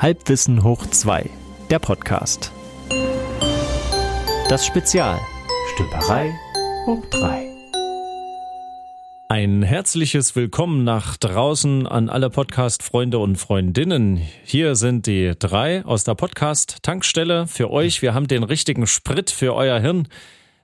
[0.00, 1.28] Halbwissen hoch 2,
[1.68, 2.52] der Podcast.
[4.48, 5.20] Das Spezial.
[5.74, 6.32] Stümperei
[6.86, 7.46] hoch 3.
[9.28, 14.16] Ein herzliches Willkommen nach draußen an alle Podcast-Freunde und Freundinnen.
[14.42, 18.00] Hier sind die drei aus der Podcast-Tankstelle für euch.
[18.00, 20.08] Wir haben den richtigen Sprit für euer Hirn.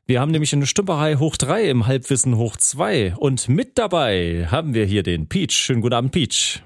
[0.07, 3.16] Wir haben nämlich eine Stümperei hoch 3 im Halbwissen hoch 2.
[3.16, 5.53] Und mit dabei haben wir hier den Peach.
[5.53, 6.62] Schönen guten Abend, Peach.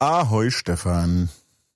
[0.00, 1.30] Ahoi, Stefan.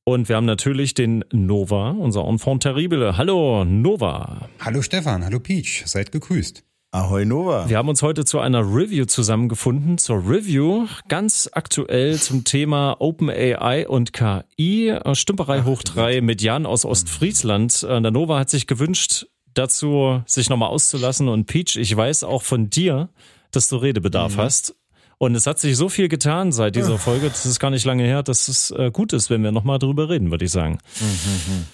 [0.08, 3.18] Und wir haben natürlich den Nova, unser Enfant terrible.
[3.18, 4.48] Hallo, Nova.
[4.58, 6.64] Hallo Stefan, hallo Peach, seid gegrüßt.
[6.92, 7.68] Ahoi Nova.
[7.68, 13.86] Wir haben uns heute zu einer Review zusammengefunden, zur Review ganz aktuell zum Thema OpenAI
[13.86, 17.82] und KI, Stümperei hoch drei mit Jan aus Ostfriesland.
[17.82, 22.44] Äh, der Nova hat sich gewünscht, dazu sich nochmal auszulassen und Peach, ich weiß auch
[22.44, 23.10] von dir,
[23.50, 24.40] dass du Redebedarf mhm.
[24.40, 24.74] hast.
[25.18, 28.04] Und es hat sich so viel getan seit dieser Folge, das ist gar nicht lange
[28.04, 30.78] her, dass es äh, gut ist, wenn wir nochmal drüber reden, würde ich sagen.
[31.00, 31.66] Mhm.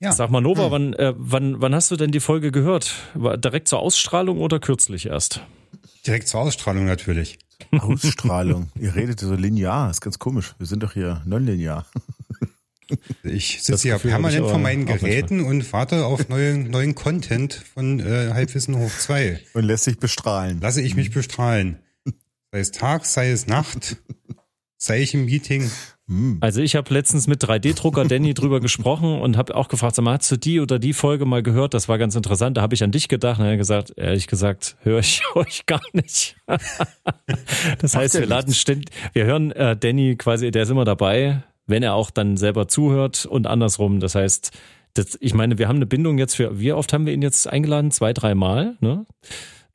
[0.00, 0.12] Ja.
[0.12, 0.70] Sag mal, Nova, mhm.
[0.70, 2.94] wann, äh, wann, wann hast du denn die Folge gehört?
[3.14, 5.40] War direkt zur Ausstrahlung oder kürzlich erst?
[6.06, 7.38] Direkt zur Ausstrahlung natürlich.
[7.72, 8.70] Ausstrahlung.
[8.78, 10.54] Ihr redet so linear, ist ganz komisch.
[10.58, 11.86] Wir sind doch hier nonlinear.
[13.22, 18.32] Ich sitze ja permanent vor meinen Geräten und warte auf neuen, neuen Content von äh,
[18.34, 19.40] Halbwissen hoch 2.
[19.54, 20.60] Und lässt sich bestrahlen.
[20.60, 21.78] Lasse ich mich bestrahlen.
[22.54, 23.96] Sei es Tag, sei es Nacht,
[24.76, 25.68] sei ich im Meeting.
[26.06, 26.38] Hm.
[26.40, 30.16] Also ich habe letztens mit 3D-Drucker Danny drüber gesprochen und habe auch gefragt, sag mal,
[30.16, 31.74] hast du die oder die Folge mal gehört?
[31.74, 32.56] Das war ganz interessant.
[32.56, 35.66] Da habe ich an dich gedacht und er hat gesagt, ehrlich gesagt, höre ich euch
[35.66, 36.36] gar nicht.
[37.80, 41.82] das heißt, wir laden ständig, wir hören äh, Danny quasi, der ist immer dabei, wenn
[41.82, 43.98] er auch dann selber zuhört und andersrum.
[43.98, 44.52] Das heißt,
[44.92, 47.48] das, ich meine, wir haben eine Bindung jetzt für, wie oft haben wir ihn jetzt
[47.48, 47.90] eingeladen?
[47.90, 49.06] Zwei, drei Mal, ne?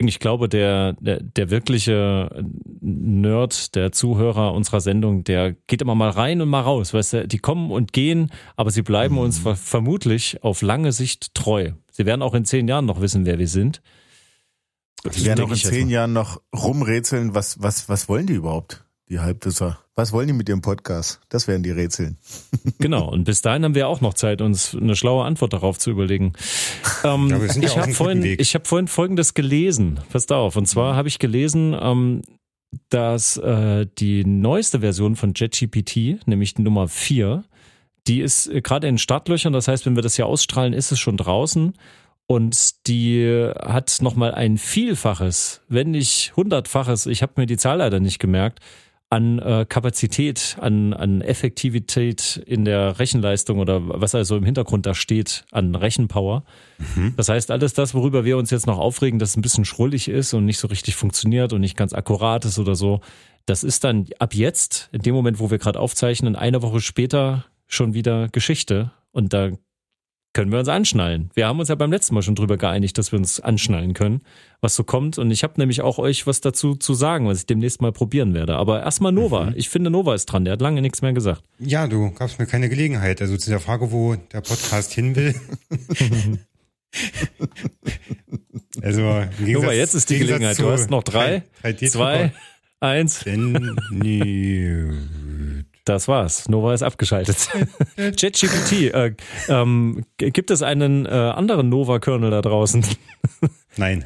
[0.08, 2.44] Ich glaube, der, der, der wirkliche
[2.80, 6.94] Nerd, der Zuhörer unserer Sendung, der geht immer mal rein und mal raus.
[6.94, 9.20] Weißt du, die kommen und gehen, aber sie bleiben mhm.
[9.20, 11.72] uns ver vermutlich auf lange Sicht treu.
[11.92, 13.82] Sie werden auch in zehn Jahren noch wissen, wer wir sind.
[15.10, 18.84] Sie werden auch in zehn Jahren noch rumrätseln, was, was, was wollen die überhaupt?
[19.10, 19.80] die Halbwisser.
[20.00, 21.20] Was wollen die mit ihrem Podcast?
[21.28, 22.16] Das wären die Rätseln.
[22.78, 25.90] Genau, und bis dahin haben wir auch noch Zeit, uns eine schlaue Antwort darauf zu
[25.90, 26.32] überlegen.
[27.04, 30.00] Ähm, ja, ich habe vorhin, ich hab vorhin Folgendes gelesen.
[30.10, 30.56] Passt auf.
[30.56, 30.96] Und zwar mhm.
[30.96, 32.22] habe ich gelesen, ähm,
[32.88, 37.44] dass äh, die neueste Version von JetGPT, nämlich die Nummer 4,
[38.06, 39.52] die ist äh, gerade in Startlöchern.
[39.52, 41.74] Das heißt, wenn wir das hier ausstrahlen, ist es schon draußen.
[42.26, 48.00] Und die hat nochmal ein Vielfaches, wenn nicht Hundertfaches, ich habe mir die Zahl leider
[48.00, 48.60] nicht gemerkt,
[49.10, 54.94] an äh, Kapazität, an, an Effektivität in der Rechenleistung oder was also im Hintergrund da
[54.94, 56.44] steht an Rechenpower.
[56.78, 57.14] Mhm.
[57.16, 60.08] Das heißt, alles das, worüber wir uns jetzt noch aufregen, dass es ein bisschen schrullig
[60.08, 63.00] ist und nicht so richtig funktioniert und nicht ganz akkurat ist oder so,
[63.46, 67.46] das ist dann ab jetzt, in dem Moment, wo wir gerade aufzeichnen, eine Woche später
[67.66, 68.92] schon wieder Geschichte.
[69.10, 69.50] Und da
[70.32, 71.30] können wir uns anschnallen.
[71.34, 74.20] Wir haben uns ja beim letzten Mal schon drüber geeinigt, dass wir uns anschnallen können,
[74.60, 75.18] was so kommt.
[75.18, 78.32] Und ich habe nämlich auch euch was dazu zu sagen, was ich demnächst mal probieren
[78.32, 78.56] werde.
[78.56, 79.46] Aber erstmal Nova.
[79.46, 79.54] Mhm.
[79.56, 80.44] Ich finde, Nova ist dran.
[80.44, 81.42] Der hat lange nichts mehr gesagt.
[81.58, 83.20] Ja, du gabst mir keine Gelegenheit.
[83.20, 85.34] Also zu der Frage, wo der Podcast hin will.
[88.82, 90.60] also, Nova, jetzt ist die Gelegenheit.
[90.60, 91.42] Du hast noch drei,
[91.88, 92.32] zwei,
[92.78, 93.24] eins.
[95.90, 96.48] Das war's.
[96.48, 97.48] Nova ist abgeschaltet.
[97.96, 98.94] ChatGPT.
[98.94, 99.16] Äh,
[99.48, 102.86] ähm, gibt es einen äh, anderen Nova-Kernel da draußen?
[103.76, 104.04] Nein.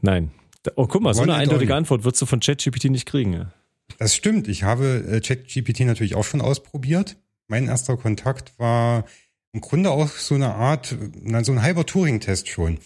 [0.00, 0.30] Nein.
[0.76, 3.34] Oh, guck mal, so eine eindeutige Antwort würdest du von ChatGPT nicht kriegen.
[3.34, 3.52] Ja.
[3.98, 4.48] Das stimmt.
[4.48, 7.18] Ich habe äh, ChatGPT natürlich auch schon ausprobiert.
[7.48, 9.04] Mein erster Kontakt war
[9.52, 12.78] im Grunde auch so eine Art, na, so ein halber Turing-Test schon.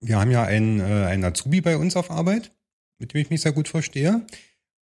[0.00, 2.52] Wir haben ja einen, äh, einen Azubi bei uns auf Arbeit,
[3.00, 4.24] mit dem ich mich sehr gut verstehe.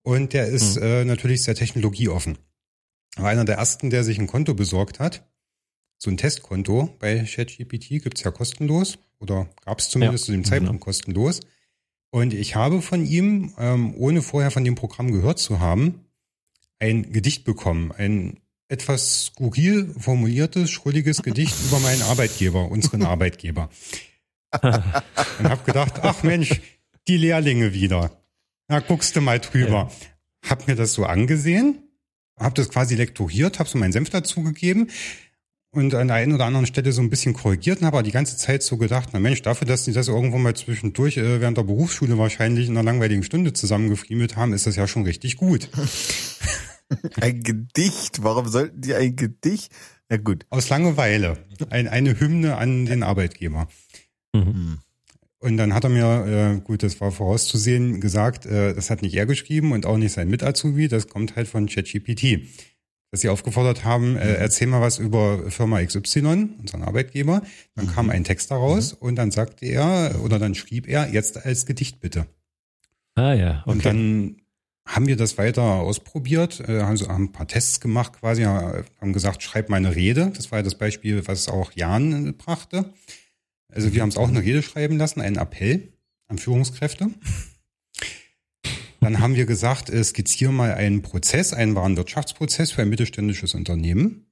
[0.02, 0.82] Und der ist hm.
[0.82, 2.36] äh, natürlich sehr technologieoffen
[3.18, 5.26] war einer der ersten, der sich ein Konto besorgt hat.
[5.98, 10.26] So ein Testkonto bei ChatGPT gibt's ja kostenlos oder gab es zumindest ja.
[10.26, 10.44] zu dem.
[10.44, 11.40] Zeitpunkt kostenlos.
[12.10, 16.06] Und ich habe von ihm, ähm, ohne vorher von dem Programm gehört zu haben,
[16.78, 23.68] ein Gedicht bekommen, ein etwas skurril formuliertes, schrulliges Gedicht über meinen Arbeitgeber, unseren Arbeitgeber.
[24.62, 26.60] Und habe gedacht, ach Mensch,
[27.08, 28.22] die Lehrlinge wieder.
[28.68, 29.90] Na, guckst du mal drüber.
[29.90, 30.50] Ja.
[30.50, 31.87] Hab mir das so angesehen
[32.38, 34.90] habe das quasi lektoriert, habe so meinen Senf dazugegeben
[35.70, 38.12] und an der einen oder anderen Stelle so ein bisschen korrigiert und habe aber die
[38.12, 41.58] ganze Zeit so gedacht, na Mensch, dafür, dass die das irgendwo mal zwischendurch äh, während
[41.58, 45.68] der Berufsschule wahrscheinlich in einer langweiligen Stunde zusammengefriemelt haben, ist das ja schon richtig gut.
[47.20, 48.22] ein Gedicht?
[48.22, 49.70] Warum sollten die ein Gedicht?
[50.08, 50.46] Na gut.
[50.48, 51.44] Aus Langeweile.
[51.68, 53.68] Ein, eine Hymne an den Arbeitgeber.
[54.32, 54.78] Mhm.
[55.40, 59.14] Und dann hat er mir, äh, gut, das war vorauszusehen, gesagt, äh, das hat nicht
[59.14, 62.48] er geschrieben und auch nicht sein Mit-Azubi, das kommt halt von ChatGPT.
[63.10, 64.36] dass sie aufgefordert haben, äh, mhm.
[64.38, 67.40] erzähl mal was über Firma XY, unseren Arbeitgeber.
[67.74, 67.90] Dann mhm.
[67.90, 68.98] kam ein Text daraus mhm.
[69.00, 72.26] und dann sagte er oder dann schrieb er, jetzt als Gedicht bitte.
[73.14, 73.62] Ah ja.
[73.62, 73.70] Okay.
[73.70, 74.36] Und dann
[74.84, 79.42] haben wir das weiter ausprobiert, äh, also haben ein paar Tests gemacht quasi, haben gesagt,
[79.42, 80.32] schreib mal eine Rede.
[80.36, 82.92] Das war ja das Beispiel, was auch Jan brachte.
[83.72, 85.92] Also wir haben es auch eine Rede schreiben lassen, einen Appell
[86.28, 87.10] an Führungskräfte.
[89.00, 93.54] Dann haben wir gesagt, äh, skizziere mal einen Prozess, einen wahren Wirtschaftsprozess für ein mittelständisches
[93.54, 94.26] Unternehmen.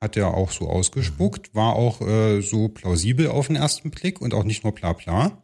[0.00, 4.34] Hat er auch so ausgespuckt, war auch äh, so plausibel auf den ersten Blick und
[4.34, 5.42] auch nicht nur bla bla.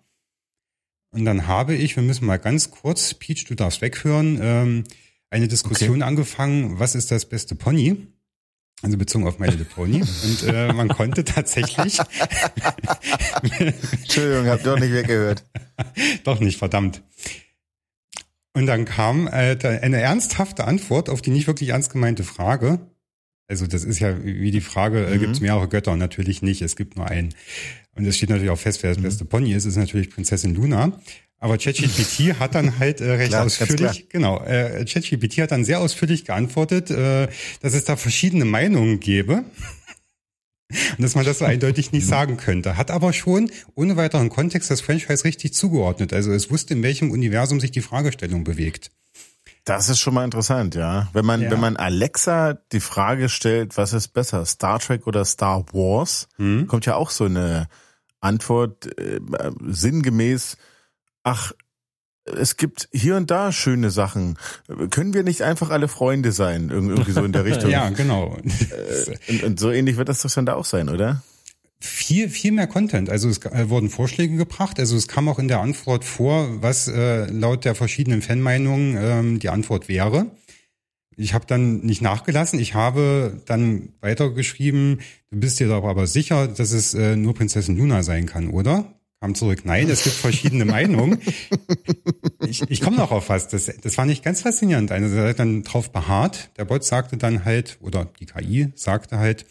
[1.11, 4.85] Und dann habe ich, wir müssen mal ganz kurz, Peach, du darfst weghören, ähm,
[5.31, 6.03] eine Diskussion okay.
[6.03, 8.07] angefangen, was ist das beste Pony?
[8.83, 10.03] Also bezogen auf My Little Pony.
[10.03, 11.99] Und äh, man konnte tatsächlich.
[14.03, 15.45] Entschuldigung, ihr auch nicht weggehört.
[16.25, 17.03] Doch nicht, verdammt.
[18.55, 22.81] Und dann kam äh, eine ernsthafte Antwort auf die nicht wirklich ernst gemeinte Frage.
[23.53, 25.21] Also das ist ja wie die Frage, äh, mhm.
[25.21, 25.95] gibt es mehrere Götter?
[25.95, 27.35] Natürlich nicht, es gibt nur einen.
[27.95, 29.03] Und es steht natürlich auch fest, wer das mhm.
[29.03, 30.99] beste Pony ist, ist natürlich Prinzessin Luna.
[31.39, 35.81] Aber ChatGPT hat dann halt äh, recht klar, ausführlich, genau, äh, ChatGPT hat dann sehr
[35.81, 37.29] ausführlich geantwortet, äh,
[37.61, 39.45] dass es da verschiedene Meinungen gäbe.
[40.97, 42.09] Und dass man das so eindeutig nicht mhm.
[42.09, 42.79] sagen könnte.
[42.79, 46.15] Hat aber schon ohne weiteren Kontext das Franchise richtig zugeordnet.
[46.15, 48.91] Also es wusste, in welchem Universum sich die Fragestellung bewegt.
[49.65, 51.09] Das ist schon mal interessant, ja.
[51.13, 51.51] Wenn man, ja.
[51.51, 56.67] wenn man Alexa die Frage stellt, was ist besser, Star Trek oder Star Wars, hm.
[56.67, 57.69] kommt ja auch so eine
[58.21, 59.21] Antwort äh,
[59.69, 60.57] sinngemäß,
[61.23, 61.53] ach,
[62.25, 64.39] es gibt hier und da schöne Sachen.
[64.91, 66.71] Können wir nicht einfach alle Freunde sein?
[66.71, 67.71] Irgendwie so in der Richtung.
[67.71, 68.37] ja, genau.
[68.37, 71.23] Äh, und, und, so ähnlich wird das doch dann da auch sein, oder?
[71.85, 73.11] Viel, viel mehr Content.
[73.11, 74.79] Also es äh, wurden Vorschläge gebracht.
[74.79, 79.39] Also es kam auch in der Antwort vor, was äh, laut der verschiedenen Fanmeinungen ähm,
[79.41, 80.31] die Antwort wäre.
[81.17, 82.61] Ich habe dann nicht nachgelassen.
[82.61, 85.01] Ich habe dann weitergeschrieben,
[85.33, 88.85] du bist dir doch aber sicher, dass es äh, nur Prinzessin Luna sein kann, oder?
[89.23, 91.21] Kam zurück, nein, es gibt verschiedene Meinungen.
[92.45, 93.47] Ich, ich komme noch auf was.
[93.47, 94.91] Das, das war nicht ganz faszinierend.
[94.91, 96.51] Also er hat dann drauf beharrt.
[96.57, 99.47] Der Bot sagte dann halt, oder die KI sagte halt,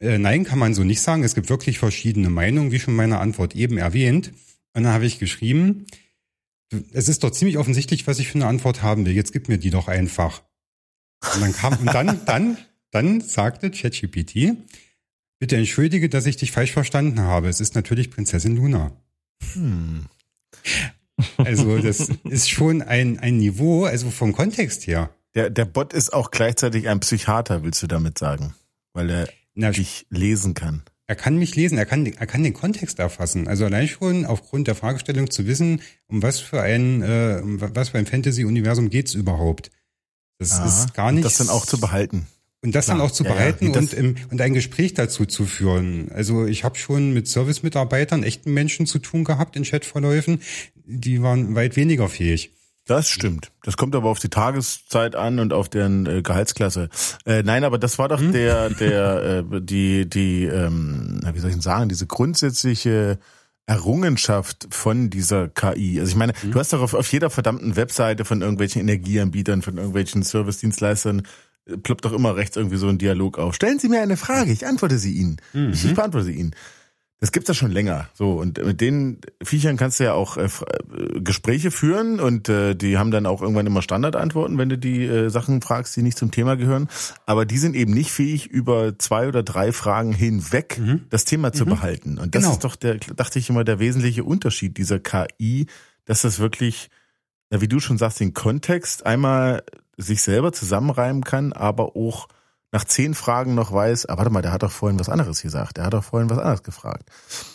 [0.00, 1.24] äh, nein, kann man so nicht sagen.
[1.24, 4.34] Es gibt wirklich verschiedene Meinungen, wie schon meine Antwort eben erwähnt.
[4.74, 5.86] Und dann habe ich geschrieben,
[6.92, 9.14] es ist doch ziemlich offensichtlich, was ich für eine Antwort haben will.
[9.14, 10.42] Jetzt gib mir die doch einfach.
[11.34, 12.58] Und dann kam, und dann, dann,
[12.90, 14.58] dann sagte ChatGPT,
[15.38, 17.48] bitte entschuldige, dass ich dich falsch verstanden habe.
[17.48, 18.92] Es ist natürlich Prinzessin Luna.
[19.54, 20.06] Hm.
[21.38, 25.10] Also das ist schon ein, ein Niveau, also vom Kontext her.
[25.34, 28.54] Der, der Bot ist auch gleichzeitig ein Psychiater, willst du damit sagen?
[28.92, 30.82] Weil er Na, dich lesen kann.
[31.08, 33.46] Er kann mich lesen, er kann, er kann den Kontext erfassen.
[33.46, 37.90] Also allein schon aufgrund der Fragestellung zu wissen, um was für ein, äh, um was
[37.90, 39.70] für ein Fantasy-Universum geht's überhaupt.
[40.38, 41.24] Das Aha, ist gar nicht.
[41.24, 42.26] Das dann auch zu behalten.
[42.66, 43.78] Und das Klar, dann auch zu behalten ja, ja.
[43.78, 46.10] und, im, und ein Gespräch dazu zu führen.
[46.12, 50.42] Also ich habe schon mit Service-Mitarbeitern, echten Menschen zu tun gehabt in Chatverläufen,
[50.84, 52.50] die waren weit weniger fähig.
[52.84, 53.52] Das stimmt.
[53.62, 56.88] Das kommt aber auf die Tageszeit an und auf deren äh, Gehaltsklasse.
[57.24, 58.32] Äh, nein, aber das war doch hm?
[58.32, 63.20] der, der, äh, die, die, ähm, wie soll ich denn sagen, diese grundsätzliche
[63.66, 66.00] Errungenschaft von dieser KI.
[66.00, 66.50] Also ich meine, mhm.
[66.50, 71.22] du hast doch auf, auf jeder verdammten Webseite von irgendwelchen Energieanbietern, von irgendwelchen Service-Dienstleistern
[71.82, 73.54] ploppt doch immer rechts irgendwie so ein Dialog auf.
[73.54, 75.36] Stellen Sie mir eine Frage, ich antworte sie Ihnen.
[75.52, 75.72] Mhm.
[75.72, 76.54] Ich, beantworte sie Ihnen.
[77.18, 78.10] Das gibt's ja schon länger.
[78.12, 82.74] So und mit den Viechern kannst du ja auch äh, äh, Gespräche führen und äh,
[82.74, 86.18] die haben dann auch irgendwann immer Standardantworten, wenn du die äh, Sachen fragst, die nicht
[86.18, 86.88] zum Thema gehören.
[87.24, 91.06] Aber die sind eben nicht fähig, über zwei oder drei Fragen hinweg mhm.
[91.08, 91.70] das Thema zu mhm.
[91.70, 92.18] behalten.
[92.18, 92.52] Und das genau.
[92.52, 95.66] ist doch der, dachte ich immer, der wesentliche Unterschied dieser KI,
[96.04, 96.90] dass das wirklich,
[97.50, 99.62] ja, wie du schon sagst, den Kontext einmal
[99.96, 102.28] sich selber zusammenreimen kann, aber auch
[102.72, 105.76] nach zehn Fragen noch weiß, ah, warte mal, der hat doch vorhin was anderes gesagt,
[105.76, 107.08] der hat doch vorhin was anderes gefragt.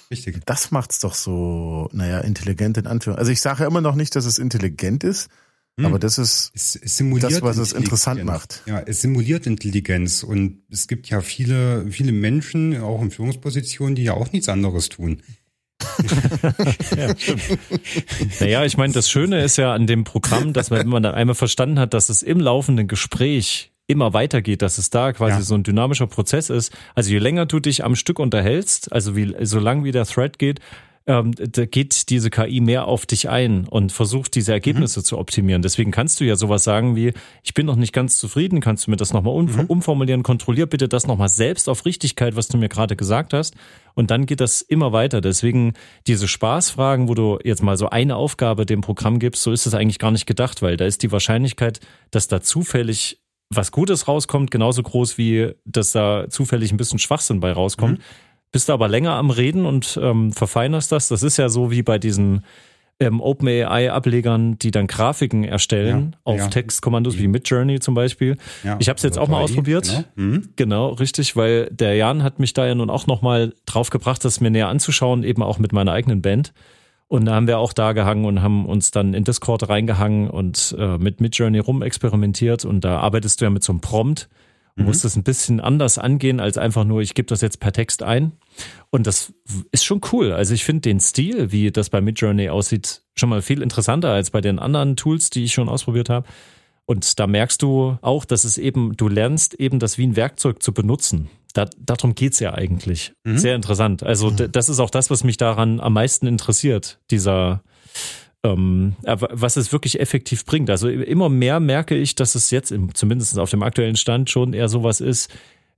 [0.09, 0.41] Richtig.
[0.45, 3.19] Das macht's doch so, naja, intelligent in Anführungszeichen.
[3.19, 5.29] Also ich sage ja immer noch nicht, dass es intelligent ist,
[5.77, 5.85] hm.
[5.85, 8.63] aber das ist es, es das, was es interessant macht.
[8.65, 14.03] Ja, es simuliert Intelligenz und es gibt ja viele, viele Menschen, auch in Führungspositionen, die
[14.03, 15.21] ja auch nichts anderes tun.
[16.97, 17.13] Ja.
[18.39, 21.15] Naja, ich meine, das Schöne ist ja an dem Programm, dass man, wenn man dann
[21.15, 25.41] einmal verstanden hat, dass es im laufenden Gespräch immer weitergeht, dass es da quasi ja.
[25.41, 26.73] so ein dynamischer Prozess ist.
[26.95, 30.39] Also je länger du dich am Stück unterhältst, also wie so lang wie der Thread
[30.39, 30.59] geht,
[31.07, 35.03] ähm, da geht diese KI mehr auf dich ein und versucht diese Ergebnisse mhm.
[35.03, 35.61] zu optimieren.
[35.61, 38.91] Deswegen kannst du ja sowas sagen wie, ich bin noch nicht ganz zufrieden, kannst du
[38.91, 39.65] mir das nochmal um, mhm.
[39.65, 43.55] umformulieren, kontrollier bitte das nochmal selbst auf Richtigkeit, was du mir gerade gesagt hast.
[43.95, 45.21] Und dann geht das immer weiter.
[45.21, 45.73] Deswegen
[46.05, 49.73] diese Spaßfragen, wo du jetzt mal so eine Aufgabe dem Programm gibst, so ist es
[49.73, 51.79] eigentlich gar nicht gedacht, weil da ist die Wahrscheinlichkeit,
[52.11, 53.21] dass da zufällig
[53.53, 57.99] was Gutes rauskommt, genauso groß wie dass da zufällig ein bisschen Schwachsinn bei rauskommt.
[57.99, 58.03] Mhm.
[58.51, 61.07] Bist du aber länger am Reden und ähm, verfeinerst das.
[61.07, 62.43] Das ist ja so wie bei diesen
[63.01, 66.47] ähm, OpenAI-Ablegern, die dann Grafiken erstellen ja, auf ja.
[66.49, 68.37] Textkommandos wie Midjourney zum Beispiel.
[68.63, 70.05] Ja, ich habe es jetzt auch mal ausprobiert.
[70.15, 70.29] Genau.
[70.29, 70.49] Mhm.
[70.55, 70.89] genau.
[70.89, 74.51] richtig, weil der Jan hat mich da ja nun auch nochmal drauf gebracht, das mir
[74.51, 76.53] näher anzuschauen, eben auch mit meiner eigenen Band.
[77.07, 80.75] Und da haben wir auch da gehangen und haben uns dann in Discord reingehangen und
[80.77, 82.65] äh, mit Midjourney rumexperimentiert.
[82.65, 84.29] Und da arbeitest du ja mit so einem Prompt
[84.75, 84.87] und mhm.
[84.87, 88.03] musst es ein bisschen anders angehen, als einfach nur, ich gebe das jetzt per Text
[88.03, 88.33] ein.
[88.89, 89.33] Und das
[89.71, 90.31] ist schon cool.
[90.31, 94.31] Also ich finde den Stil, wie das bei Midjourney aussieht, schon mal viel interessanter als
[94.31, 96.27] bei den anderen Tools, die ich schon ausprobiert habe.
[96.85, 100.61] Und da merkst du auch, dass es eben, du lernst eben das wie ein Werkzeug
[100.61, 101.29] zu benutzen.
[101.53, 103.13] Da, darum geht's ja eigentlich.
[103.23, 103.37] Mhm.
[103.37, 104.03] Sehr interessant.
[104.03, 104.51] Also mhm.
[104.51, 107.63] das ist auch das, was mich daran am meisten interessiert, dieser,
[108.43, 110.69] ähm, was es wirklich effektiv bringt.
[110.69, 114.53] Also immer mehr merke ich, dass es jetzt, im, zumindest auf dem aktuellen Stand, schon
[114.53, 115.31] eher sowas ist,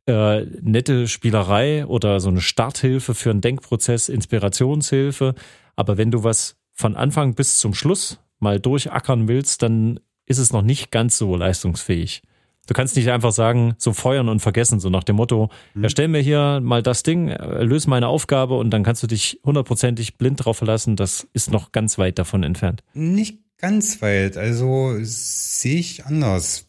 [0.06, 5.36] äh, nette Spielerei oder so eine Starthilfe für einen Denkprozess, Inspirationshilfe.
[5.76, 10.54] Aber wenn du was von Anfang bis zum Schluss mal durchackern willst, dann ist es
[10.54, 12.22] noch nicht ganz so leistungsfähig.
[12.66, 15.84] Du kannst nicht einfach sagen, so feuern und vergessen, so nach dem Motto, mhm.
[15.84, 20.18] erstell mir hier mal das Ding, löse meine Aufgabe und dann kannst du dich hundertprozentig
[20.18, 20.96] blind drauf verlassen.
[20.96, 22.84] Das ist noch ganz weit davon entfernt.
[22.94, 26.68] Nicht ganz weit, also sehe ich anders.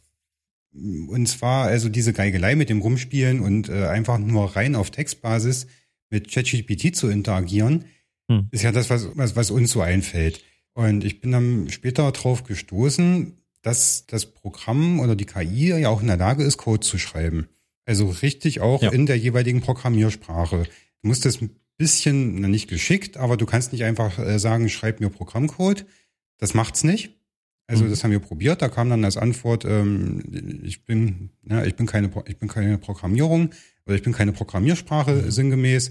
[0.72, 5.68] Und zwar also diese Geigelei mit dem Rumspielen und äh, einfach nur rein auf Textbasis
[6.10, 7.84] mit ChatGPT zu interagieren,
[8.28, 8.48] hm.
[8.50, 10.42] ist ja das, was, was, was uns so einfällt.
[10.72, 16.02] Und ich bin dann später drauf gestoßen, dass das Programm oder die KI ja auch
[16.02, 17.48] in der Lage ist, Code zu schreiben.
[17.86, 18.92] Also richtig auch ja.
[18.92, 20.64] in der jeweiligen Programmiersprache.
[21.02, 24.68] Du musst das ein bisschen, na, nicht geschickt, aber du kannst nicht einfach äh, sagen,
[24.68, 25.86] schreib mir Programmcode.
[26.38, 27.18] Das macht's nicht.
[27.66, 27.90] Also mhm.
[27.90, 28.60] das haben wir probiert.
[28.60, 30.22] Da kam dann als Antwort, ähm,
[30.62, 33.50] ich bin, ja, ich bin keine, ich bin keine Programmierung
[33.86, 35.30] oder ich bin keine Programmiersprache mhm.
[35.30, 35.90] sinngemäß,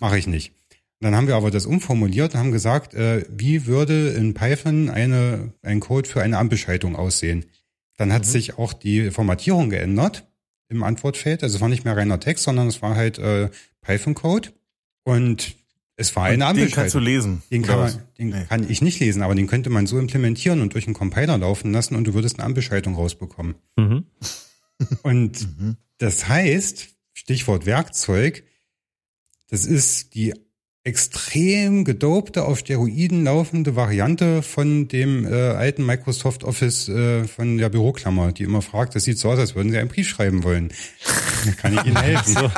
[0.00, 0.52] mache ich nicht.
[1.00, 5.52] Dann haben wir aber das umformuliert und haben gesagt, äh, wie würde in Python eine,
[5.62, 7.46] ein Code für eine Ampelschaltung aussehen?
[7.96, 8.28] Dann hat mhm.
[8.28, 10.26] sich auch die Formatierung geändert
[10.68, 11.42] im Antwortfeld.
[11.42, 13.50] Also es war nicht mehr reiner Text, sondern es war halt äh,
[13.82, 14.50] Python-Code.
[15.04, 15.56] Und
[15.96, 16.68] es war eine Ampelschaltung.
[16.68, 17.42] Den kannst du lesen.
[17.50, 18.44] Den, kann, man, den nee.
[18.48, 21.72] kann ich nicht lesen, aber den könnte man so implementieren und durch einen Compiler laufen
[21.72, 23.56] lassen und du würdest eine Ampelschaltung rausbekommen.
[23.76, 24.04] Mhm.
[25.02, 25.76] Und mhm.
[25.98, 28.44] das heißt, Stichwort Werkzeug,
[29.48, 30.34] das ist die
[30.84, 37.68] extrem gedopte, auf Steroiden laufende Variante von dem äh, alten Microsoft Office äh, von der
[37.68, 40.72] Büroklammer, die immer fragt, das sieht so aus, als würden sie einen Brief schreiben wollen.
[41.58, 42.50] Kann ich Ihnen helfen?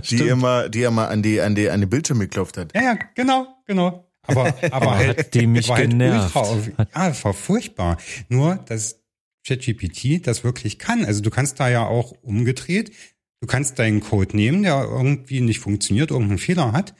[0.10, 2.74] die immer, die immer an die, an die, an die Bildschirme geklopft hat.
[2.74, 4.10] Ja, ja, genau, genau.
[4.22, 6.34] Aber, aber halt, hat die mich halt genervt.
[6.36, 7.98] Ultra, ja, das war furchtbar.
[8.28, 9.00] Nur, dass
[9.46, 11.04] ChatGPT das wirklich kann.
[11.04, 12.92] Also du kannst da ja auch umgedreht,
[13.40, 16.94] du kannst deinen Code nehmen, der irgendwie nicht funktioniert, irgendeinen Fehler hat,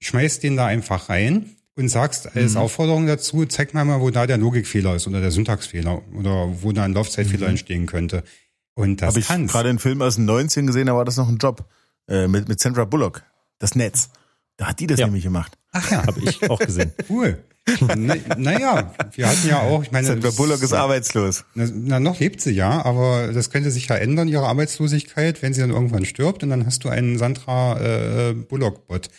[0.00, 2.58] schmeißt den da einfach rein und sagst als mhm.
[2.58, 6.72] Aufforderung dazu, zeig mal mal, wo da der Logikfehler ist oder der Syntaxfehler oder wo
[6.72, 7.50] da ein Laufzeitfehler mhm.
[7.50, 8.24] entstehen könnte.
[8.74, 11.28] Und das Habe ich gerade einen Film aus den 19 gesehen, da war das noch
[11.28, 11.68] ein Job
[12.08, 13.22] äh, mit, mit Sandra Bullock,
[13.58, 14.10] das Netz.
[14.56, 15.06] Da hat die das ja.
[15.06, 15.58] nämlich gemacht.
[15.72, 16.06] Ach ja.
[16.06, 16.92] Habe ich auch gesehen.
[17.08, 17.42] cool.
[17.96, 20.06] Na, naja, wir hatten ja auch, ich meine.
[20.06, 21.44] Sandra Bullock ist arbeitslos.
[21.54, 25.54] Na, na, noch lebt sie ja, aber das könnte sich ja ändern, ihre Arbeitslosigkeit, wenn
[25.54, 29.10] sie dann irgendwann stirbt und dann hast du einen Sandra äh, Bullock-Bot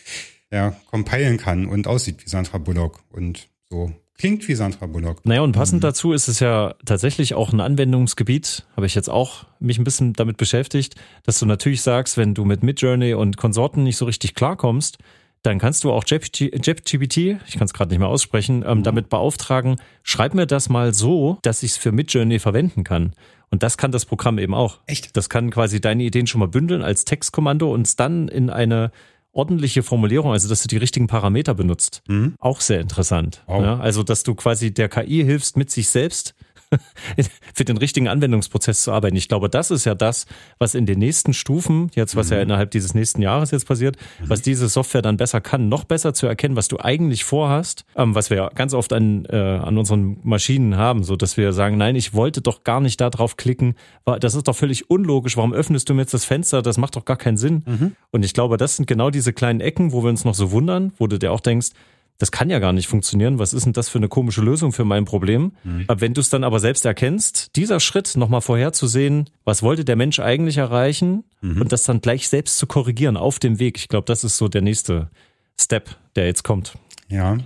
[0.50, 5.26] der compilen kann und aussieht wie Sandra Bullock und so klingt wie Sandra Bullock.
[5.26, 5.86] Naja, und passend mhm.
[5.88, 10.12] dazu ist es ja tatsächlich auch ein Anwendungsgebiet, habe ich jetzt auch mich ein bisschen
[10.12, 14.34] damit beschäftigt, dass du natürlich sagst, wenn du mit Midjourney und Konsorten nicht so richtig
[14.34, 14.98] klarkommst,
[15.44, 18.82] dann kannst du auch JetGPT, ich kann es gerade nicht mehr aussprechen, ähm, mhm.
[18.82, 23.12] damit beauftragen, schreib mir das mal so, dass ich es für Midjourney verwenden kann.
[23.50, 24.80] Und das kann das Programm eben auch.
[24.86, 25.16] Echt?
[25.16, 28.90] Das kann quasi deine Ideen schon mal bündeln als Textkommando und es dann in eine
[29.32, 32.02] ordentliche Formulierung, also dass du die richtigen Parameter benutzt.
[32.08, 32.36] Mhm.
[32.38, 33.42] Auch sehr interessant.
[33.46, 33.62] Wow.
[33.62, 36.34] Ja, also, dass du quasi der KI hilfst, mit sich selbst
[37.54, 39.16] für den richtigen Anwendungsprozess zu arbeiten.
[39.16, 40.26] Ich glaube, das ist ja das,
[40.58, 42.36] was in den nächsten Stufen, jetzt was mhm.
[42.36, 44.28] ja innerhalb dieses nächsten Jahres jetzt passiert, mhm.
[44.28, 48.14] was diese Software dann besser kann, noch besser zu erkennen, was du eigentlich vorhast, ähm,
[48.14, 51.76] was wir ja ganz oft an, äh, an unseren Maschinen haben, so dass wir sagen,
[51.76, 53.74] nein, ich wollte doch gar nicht da drauf klicken,
[54.20, 57.04] das ist doch völlig unlogisch, warum öffnest du mir jetzt das Fenster, das macht doch
[57.04, 57.62] gar keinen Sinn.
[57.66, 57.96] Mhm.
[58.10, 60.92] Und ich glaube, das sind genau diese kleinen Ecken, wo wir uns noch so wundern,
[60.98, 61.70] wo du dir auch denkst,
[62.18, 63.38] das kann ja gar nicht funktionieren.
[63.38, 65.52] Was ist denn das für eine komische Lösung für mein Problem?
[65.64, 65.86] Mhm.
[65.88, 70.20] Wenn du es dann aber selbst erkennst, dieser Schritt nochmal vorherzusehen, was wollte der Mensch
[70.20, 71.62] eigentlich erreichen mhm.
[71.62, 73.78] und das dann gleich selbst zu korrigieren auf dem Weg.
[73.78, 75.10] Ich glaube, das ist so der nächste
[75.58, 76.74] Step, der jetzt kommt.
[77.08, 77.38] Ja.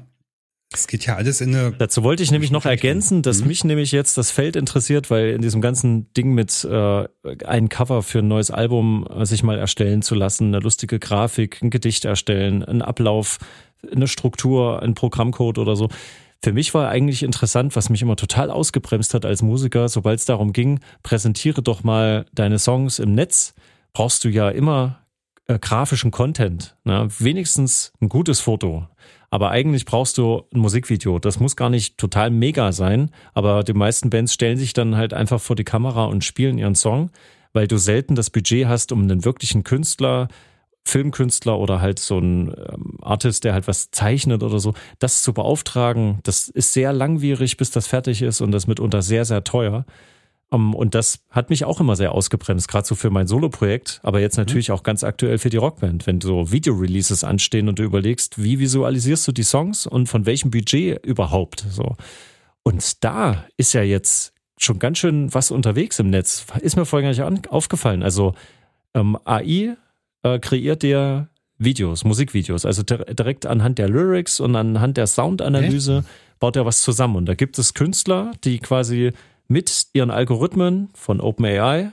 [0.70, 1.72] Es geht ja alles in eine.
[1.72, 3.46] Dazu wollte ich nämlich noch ergänzen, dass mhm.
[3.46, 7.08] mich nämlich jetzt das Feld interessiert, weil in diesem ganzen Ding mit äh,
[7.46, 11.62] ein Cover für ein neues Album äh, sich mal erstellen zu lassen, eine lustige Grafik,
[11.62, 13.38] ein Gedicht erstellen, ein Ablauf,
[13.90, 15.88] eine Struktur, ein Programmcode oder so.
[16.42, 20.24] Für mich war eigentlich interessant, was mich immer total ausgebremst hat als Musiker, sobald es
[20.24, 23.54] darum ging, präsentiere doch mal deine Songs im Netz,
[23.92, 25.00] brauchst du ja immer
[25.48, 26.76] äh, grafischen Content.
[26.84, 27.08] Ne?
[27.18, 28.86] Wenigstens ein gutes Foto.
[29.30, 31.18] Aber eigentlich brauchst du ein Musikvideo.
[31.18, 35.12] Das muss gar nicht total mega sein, aber die meisten Bands stellen sich dann halt
[35.12, 37.10] einfach vor die Kamera und spielen ihren Song,
[37.52, 40.28] weil du selten das Budget hast, um einen wirklichen Künstler,
[40.88, 45.32] Filmkünstler oder halt so ein ähm, Artist, der halt was zeichnet oder so, das zu
[45.32, 46.20] beauftragen.
[46.22, 49.84] Das ist sehr langwierig, bis das fertig ist und das mitunter sehr, sehr teuer.
[50.50, 54.20] Um, und das hat mich auch immer sehr ausgebremst, gerade so für mein Solo-Projekt, aber
[54.20, 54.44] jetzt mhm.
[54.44, 54.76] natürlich mhm.
[54.76, 56.06] auch ganz aktuell für die Rockband.
[56.06, 60.50] Wenn so Video-Releases anstehen und du überlegst, wie visualisierst du die Songs und von welchem
[60.50, 61.96] Budget überhaupt so.
[62.62, 66.46] Und da ist ja jetzt schon ganz schön was unterwegs im Netz.
[66.62, 68.02] Ist mir vorher gar nicht aufgefallen.
[68.02, 68.34] Also
[68.94, 69.76] ähm, AI
[70.22, 76.04] äh, kreiert dir Videos, Musikvideos, also direkt anhand der Lyrics und anhand der Soundanalyse
[76.38, 77.16] baut er was zusammen.
[77.16, 79.12] Und da gibt es Künstler, die quasi
[79.48, 81.90] mit ihren Algorithmen von OpenAI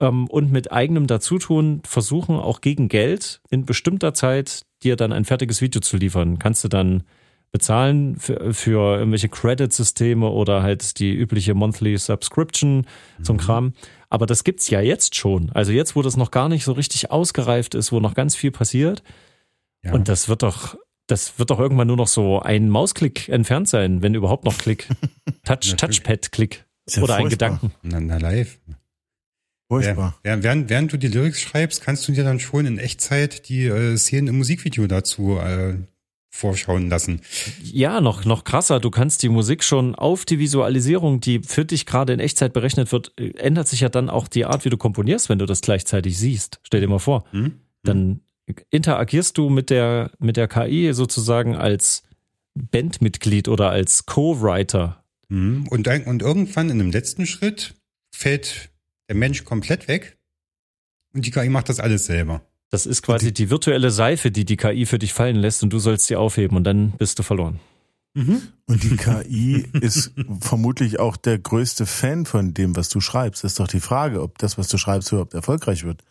[0.00, 5.24] ähm, und mit eigenem Dazutun versuchen, auch gegen Geld in bestimmter Zeit dir dann ein
[5.24, 6.38] fertiges Video zu liefern.
[6.38, 7.02] Kannst du dann
[7.54, 12.84] bezahlen für, für irgendwelche Credit-Systeme oder halt die übliche Monthly Subscription
[13.22, 13.40] zum mhm.
[13.40, 13.72] Kram.
[14.10, 15.52] Aber das gibt's ja jetzt schon.
[15.52, 18.50] Also jetzt, wo das noch gar nicht so richtig ausgereift ist, wo noch ganz viel
[18.50, 19.04] passiert.
[19.84, 19.92] Ja.
[19.92, 24.02] Und das wird doch, das wird doch irgendwann nur noch so ein Mausklick entfernt sein,
[24.02, 24.88] wenn überhaupt noch Klick.
[25.44, 26.64] Touch, Touchpad-Klick.
[26.90, 27.72] Ja Oder ein Gedanken.
[27.82, 28.58] Na, na live.
[29.68, 30.18] Furchtbar.
[30.26, 33.66] Ja, während, während du die Lyrics schreibst, kannst du dir dann schon in Echtzeit die
[33.66, 35.76] äh, Szenen im Musikvideo dazu äh,
[36.34, 37.20] vorschauen lassen.
[37.62, 38.80] Ja, noch, noch krasser.
[38.80, 42.92] Du kannst die Musik schon auf die Visualisierung, die für dich gerade in Echtzeit berechnet
[42.92, 45.60] wird, äh, ändert sich ja dann auch die Art, wie du komponierst, wenn du das
[45.60, 46.60] gleichzeitig siehst.
[46.62, 47.24] Stell dir mal vor.
[47.30, 47.60] Hm?
[47.82, 48.20] Dann
[48.70, 52.02] interagierst du mit der, mit der KI sozusagen als
[52.54, 55.66] Bandmitglied oder als Co-Writer Mhm.
[55.68, 57.74] Und, und irgendwann in einem letzten Schritt
[58.14, 58.70] fällt
[59.08, 60.16] der Mensch komplett weg
[61.12, 62.42] und die KI macht das alles selber.
[62.74, 65.72] Das ist quasi die, die, virtuelle Seife, die die KI für dich fallen lässt und
[65.72, 67.60] du sollst sie aufheben und dann bist du verloren.
[68.14, 68.42] Mhm.
[68.66, 70.10] Und die KI ist
[70.40, 73.44] vermutlich auch der größte Fan von dem, was du schreibst.
[73.44, 76.02] Das ist doch die Frage, ob das, was du schreibst, überhaupt erfolgreich wird.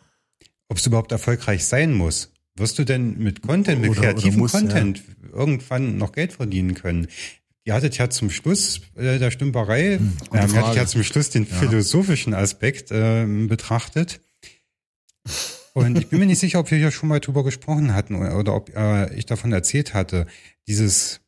[0.70, 2.32] Ob es überhaupt erfolgreich sein muss.
[2.56, 5.38] Wirst du denn mit Content, mit oder, kreativem oder muss, Content ja.
[5.38, 7.08] irgendwann noch Geld verdienen können?
[7.64, 11.28] Ihr hattet ja zum Schluss äh, der Stümperei, hm, äh, ihr hattet ja zum Schluss
[11.28, 11.56] den ja.
[11.56, 14.22] philosophischen Aspekt äh, betrachtet.
[15.74, 18.38] Und ich bin mir nicht sicher, ob wir ja schon mal drüber gesprochen hatten oder,
[18.38, 20.26] oder ob äh, ich davon erzählt hatte.
[20.68, 21.20] Dieses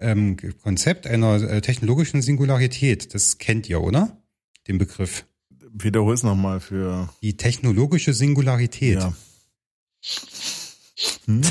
[0.00, 4.16] ähm, Konzept einer äh, technologischen Singularität, das kennt ihr, oder?
[4.66, 5.26] Den Begriff.
[5.74, 7.10] Wiederhol es nochmal für.
[7.22, 8.98] Die technologische Singularität.
[8.98, 9.14] Ja.
[11.24, 11.42] Hm?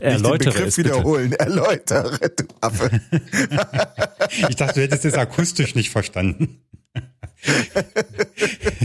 [0.00, 1.30] Erläutere Begriff es wiederholen.
[1.30, 1.44] Bitte.
[1.44, 3.00] Erläutere, du Affe.
[4.48, 6.62] ich dachte, du hättest es akustisch nicht verstanden.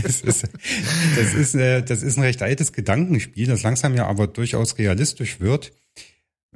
[0.02, 0.44] das, ist,
[1.16, 5.72] das, ist, das ist ein recht altes Gedankenspiel, das langsam ja aber durchaus realistisch wird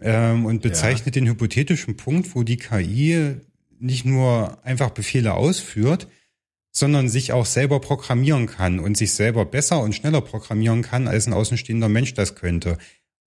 [0.01, 1.21] ähm, und bezeichnet ja.
[1.21, 3.37] den hypothetischen Punkt, wo die KI
[3.79, 6.09] nicht nur einfach Befehle ausführt,
[6.73, 11.27] sondern sich auch selber programmieren kann und sich selber besser und schneller programmieren kann, als
[11.27, 12.79] ein außenstehender Mensch das könnte.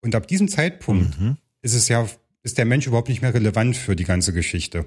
[0.01, 1.37] Und ab diesem Zeitpunkt mhm.
[1.61, 2.07] ist es ja,
[2.43, 4.85] ist der Mensch überhaupt nicht mehr relevant für die ganze Geschichte.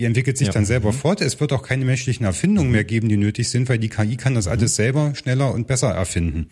[0.00, 0.52] Die entwickelt sich ja.
[0.52, 0.96] dann selber mhm.
[0.96, 1.20] fort.
[1.20, 2.72] Es wird auch keine menschlichen Erfindungen mhm.
[2.72, 4.52] mehr geben, die nötig sind, weil die KI kann das mhm.
[4.52, 6.50] alles selber schneller und besser erfinden.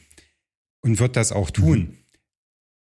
[0.83, 1.79] Und wird das auch tun.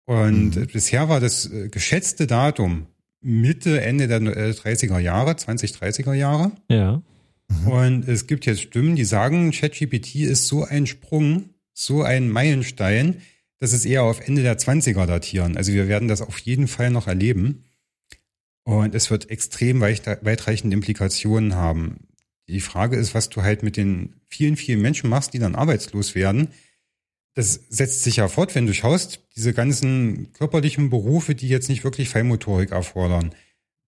[0.07, 0.13] Mhm.
[0.13, 0.67] Und mhm.
[0.67, 2.87] bisher war das äh, geschätzte Datum
[3.21, 6.51] Mitte, Ende der 30er äh, Jahre, 20, 30er Jahre.
[6.69, 7.01] Ja.
[7.65, 13.21] Und es gibt jetzt Stimmen, die sagen, ChatGPT ist so ein Sprung, so ein Meilenstein,
[13.59, 15.57] das ist eher auf Ende der 20er datieren.
[15.57, 17.65] Also wir werden das auf jeden Fall noch erleben.
[18.63, 22.07] Und es wird extrem weitreichende Implikationen haben.
[22.47, 26.15] Die Frage ist, was du halt mit den vielen, vielen Menschen machst, die dann arbeitslos
[26.15, 26.49] werden.
[27.35, 31.83] Das setzt sich ja fort, wenn du schaust, diese ganzen körperlichen Berufe, die jetzt nicht
[31.83, 33.33] wirklich Feinmotorik erfordern.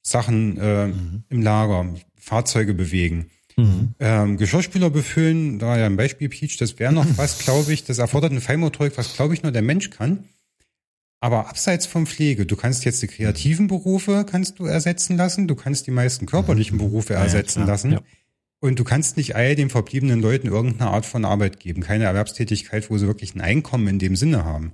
[0.04, 1.24] Sachen äh, mhm.
[1.30, 3.30] im Lager, Fahrzeuge bewegen.
[3.58, 3.94] Mhm.
[4.00, 7.98] Ähm, Geschirrspüler befüllen, da ja ein Beispiel Peach, das wäre noch was, glaube ich, das
[7.98, 10.26] erfordert eine Feinmotorik, was, glaube ich, nur der Mensch kann.
[11.24, 15.56] Aber abseits von Pflege, du kannst jetzt die kreativen Berufe kannst du ersetzen lassen, du
[15.56, 16.82] kannst die meisten körperlichen mhm.
[16.82, 17.92] Berufe ersetzen ja, lassen.
[17.94, 18.02] Ja.
[18.60, 22.90] Und du kannst nicht all den verbliebenen Leuten irgendeine Art von Arbeit geben, keine Erwerbstätigkeit,
[22.90, 24.74] wo sie wirklich ein Einkommen in dem Sinne haben.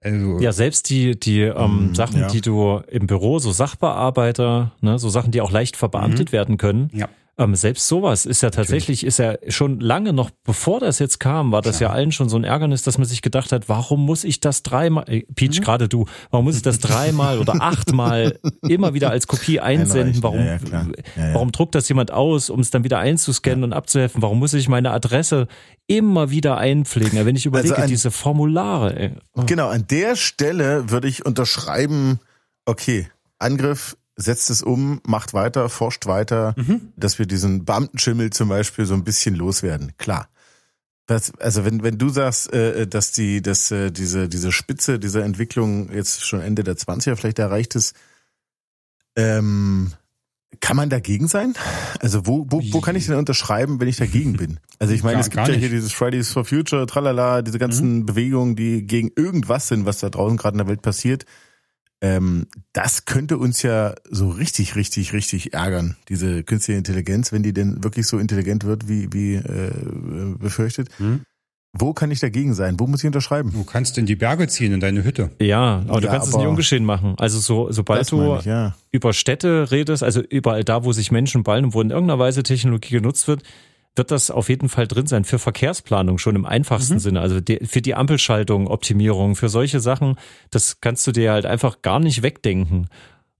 [0.00, 2.28] Also, ja, selbst die, die ähm, mhm, Sachen, ja.
[2.28, 6.32] die du im Büro, so Sachbearbeiter, ne, so Sachen, die auch leicht verbeamtet mhm.
[6.32, 7.08] werden können, ja.
[7.36, 11.50] Ähm, selbst sowas ist ja tatsächlich, ist ja schon lange noch, bevor das jetzt kam,
[11.50, 11.90] war das Klar.
[11.90, 14.62] ja allen schon so ein Ärgernis, dass man sich gedacht hat, warum muss ich das
[14.62, 15.64] dreimal, äh, Peach, mhm.
[15.64, 20.22] gerade du, warum muss ich das dreimal oder achtmal immer wieder als Kopie einsenden?
[20.22, 23.72] Warum, ja, ja, ja, warum druckt das jemand aus, um es dann wieder einzuscannen und
[23.72, 24.22] abzuhelfen?
[24.22, 25.48] Warum muss ich meine Adresse
[25.88, 27.26] immer wieder einpflegen?
[27.26, 28.96] Wenn ich überlege, also an, diese Formulare.
[28.96, 29.10] Ey.
[29.34, 29.42] Oh.
[29.44, 32.20] Genau, an der Stelle würde ich unterschreiben,
[32.64, 33.08] okay,
[33.40, 36.92] Angriff setzt es um, macht weiter, forscht weiter, mhm.
[36.96, 39.92] dass wir diesen Beamtenschimmel zum Beispiel so ein bisschen loswerden.
[39.98, 40.28] Klar.
[41.06, 45.22] Das, also wenn wenn du sagst, äh, dass die dass äh, diese diese Spitze dieser
[45.22, 47.94] Entwicklung jetzt schon Ende der 20er vielleicht erreicht ist,
[49.14, 49.92] ähm,
[50.60, 51.54] kann man dagegen sein?
[52.00, 54.60] Also wo, wo, wo kann ich denn unterschreiben, wenn ich dagegen bin?
[54.78, 57.98] Also ich meine, gar, es gibt ja hier dieses Fridays for Future, tralala, diese ganzen
[57.98, 58.06] mhm.
[58.06, 61.26] Bewegungen, die gegen irgendwas sind, was da draußen gerade in der Welt passiert.
[62.04, 67.54] Ähm, das könnte uns ja so richtig, richtig, richtig ärgern, diese künstliche Intelligenz, wenn die
[67.54, 69.72] denn wirklich so intelligent wird, wie, wie äh,
[70.38, 70.90] befürchtet.
[70.98, 71.22] Hm?
[71.72, 72.78] Wo kann ich dagegen sein?
[72.78, 73.52] Wo muss ich unterschreiben?
[73.52, 75.30] Du kannst in die Berge ziehen, in deine Hütte.
[75.40, 77.14] Ja, aber ja, du kannst aber es nicht ungeschehen machen.
[77.16, 78.76] Also so, sobald du ich, ja.
[78.90, 82.42] über Städte redest, also überall da, wo sich Menschen ballen und wo in irgendeiner Weise
[82.42, 83.42] Technologie genutzt wird,
[83.96, 87.00] wird das auf jeden Fall drin sein für Verkehrsplanung schon im einfachsten mhm.
[87.00, 87.20] Sinne.
[87.20, 90.16] Also die, für die Ampelschaltung, Optimierung, für solche Sachen,
[90.50, 92.88] das kannst du dir halt einfach gar nicht wegdenken.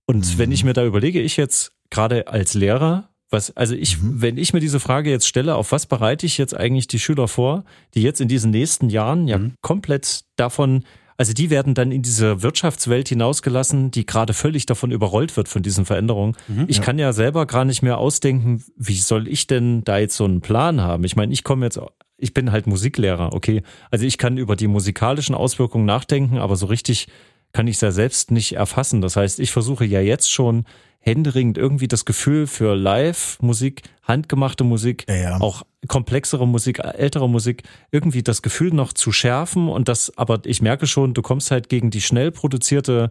[0.05, 0.37] Und mhm.
[0.37, 4.21] wenn ich mir da überlege, ich jetzt gerade als Lehrer, was, also ich, mhm.
[4.21, 7.27] wenn ich mir diese Frage jetzt stelle, auf was bereite ich jetzt eigentlich die Schüler
[7.27, 9.53] vor, die jetzt in diesen nächsten Jahren ja mhm.
[9.61, 10.83] komplett davon
[11.17, 15.63] also die werden dann in diese Wirtschaftswelt hinausgelassen, die gerade völlig davon überrollt wird von
[15.63, 16.35] diesen Veränderungen.
[16.47, 16.83] Mhm, ich ja.
[16.83, 20.41] kann ja selber gar nicht mehr ausdenken, wie soll ich denn da jetzt so einen
[20.41, 21.03] Plan haben?
[21.03, 21.79] Ich meine, ich komme jetzt,
[22.17, 23.63] ich bin halt Musiklehrer, okay.
[23.91, 27.07] Also ich kann über die musikalischen Auswirkungen nachdenken, aber so richtig
[27.55, 28.99] kann ich es ja selbst nicht erfassen.
[28.99, 30.65] Das heißt, ich versuche ja jetzt schon
[30.99, 35.39] händeringend irgendwie das Gefühl für Live-Musik, handgemachte Musik, ja, ja.
[35.39, 40.61] auch komplexere Musik, ältere Musik, irgendwie das Gefühl noch zu schärfen und das, aber ich
[40.61, 43.09] merke schon, du kommst halt gegen die schnell produzierte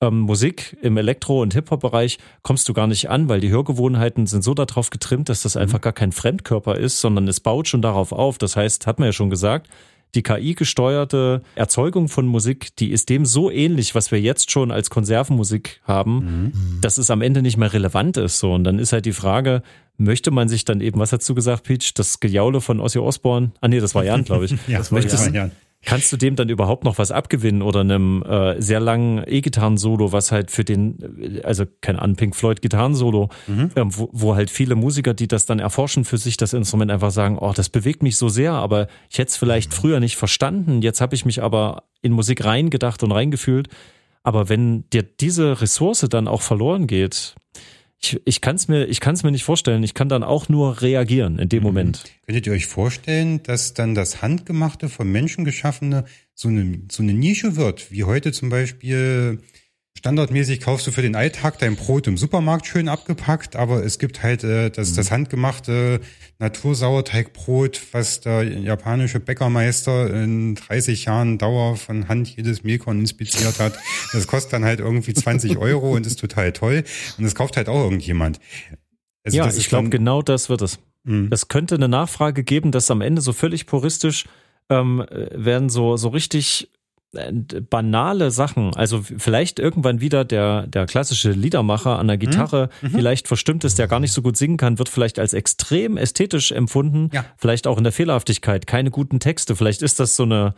[0.00, 4.44] ähm, Musik im Elektro- und Hip-Hop-Bereich kommst du gar nicht an, weil die Hörgewohnheiten sind
[4.44, 5.62] so darauf getrimmt, dass das mhm.
[5.62, 8.38] einfach gar kein Fremdkörper ist, sondern es baut schon darauf auf.
[8.38, 9.68] Das heißt, hat man ja schon gesagt,
[10.14, 14.90] die KI-gesteuerte Erzeugung von Musik, die ist dem so ähnlich, was wir jetzt schon als
[14.90, 16.80] Konservenmusik haben, mhm.
[16.80, 18.38] dass es am Ende nicht mehr relevant ist.
[18.38, 18.52] So.
[18.52, 19.62] Und dann ist halt die Frage,
[19.96, 23.52] möchte man sich dann eben, was hast du gesagt, Peach, das Gejaule von Ossi Osborne?
[23.60, 24.52] Ah nee, das war Jan, glaube ich.
[24.66, 25.52] ja, das war Jan.
[25.82, 30.30] Kannst du dem dann überhaupt noch was abgewinnen oder einem äh, sehr langen E-Gitarren-Solo, was
[30.30, 33.70] halt für den, also kein Ahnung, Pink Floyd Gitarren-Solo, mhm.
[33.76, 37.10] ähm, wo, wo halt viele Musiker, die das dann erforschen für sich, das Instrument einfach
[37.10, 40.82] sagen, oh, das bewegt mich so sehr, aber ich hätte es vielleicht früher nicht verstanden,
[40.82, 43.68] jetzt habe ich mich aber in Musik reingedacht und reingefühlt.
[44.22, 47.36] Aber wenn dir diese Ressource dann auch verloren geht,
[48.02, 49.82] ich, ich kann es mir, ich kann es mir nicht vorstellen.
[49.82, 51.66] Ich kann dann auch nur reagieren in dem mhm.
[51.66, 52.04] Moment.
[52.26, 57.12] Könntet ihr euch vorstellen, dass dann das Handgemachte vom Menschen geschaffene so eine, so eine
[57.12, 59.40] Nische wird, wie heute zum Beispiel
[59.98, 64.22] Standardmäßig kaufst du für den Alltag dein Brot im Supermarkt schön abgepackt, aber es gibt
[64.22, 65.14] halt äh, das, das mhm.
[65.14, 66.00] handgemachte
[66.38, 73.74] Natursauerteigbrot, was der japanische Bäckermeister in 30 Jahren Dauer von Hand jedes Mehlkorn inspiziert hat.
[74.12, 76.84] Das kostet dann halt irgendwie 20 Euro und ist total toll.
[77.18, 78.40] Und das kauft halt auch irgendjemand.
[79.24, 80.78] Also ja, ich glaube, genau das wird es.
[81.04, 81.28] Mhm.
[81.30, 84.24] Es könnte eine Nachfrage geben, dass am Ende so völlig puristisch
[84.70, 86.79] ähm, werden so, so richtig äh,
[87.12, 92.20] banale Sachen, also vielleicht irgendwann wieder der, der klassische Liedermacher an der mhm.
[92.20, 92.90] Gitarre, mhm.
[92.90, 96.52] vielleicht verstimmt ist, der gar nicht so gut singen kann, wird vielleicht als extrem ästhetisch
[96.52, 97.24] empfunden, ja.
[97.36, 100.54] vielleicht auch in der Fehlerhaftigkeit, keine guten Texte, vielleicht ist das so eine,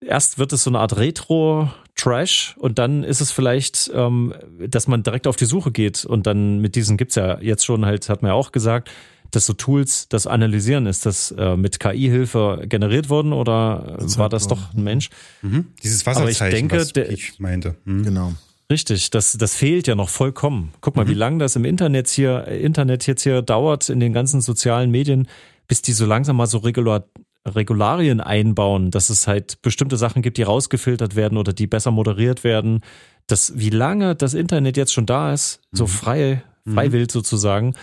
[0.00, 5.04] erst wird es so eine Art Retro-Trash und dann ist es vielleicht, ähm, dass man
[5.04, 8.22] direkt auf die Suche geht und dann mit diesen gibt's ja jetzt schon halt, hat
[8.22, 8.90] man ja auch gesagt,
[9.30, 14.28] dass so Tools das analysieren, ist das äh, mit KI-Hilfe generiert worden oder das war
[14.28, 15.10] das doch ein Mensch?
[15.42, 15.66] Mhm.
[15.82, 17.76] Dieses Wasserzeichen, Aber ich denke, was ich meinte.
[17.84, 18.04] Mhm.
[18.04, 18.32] Genau.
[18.70, 20.72] Richtig, das, das fehlt ja noch vollkommen.
[20.80, 21.10] Guck mal, mhm.
[21.10, 25.26] wie lange das im Internet hier, Internet jetzt hier dauert, in den ganzen sozialen Medien,
[25.66, 27.04] bis die so langsam mal so regular,
[27.46, 32.44] Regularien einbauen, dass es halt bestimmte Sachen gibt, die rausgefiltert werden oder die besser moderiert
[32.44, 32.80] werden.
[33.26, 35.88] Das, wie lange das Internet jetzt schon da ist, so mhm.
[35.88, 37.12] frei, freiwillig mhm.
[37.12, 37.74] sozusagen,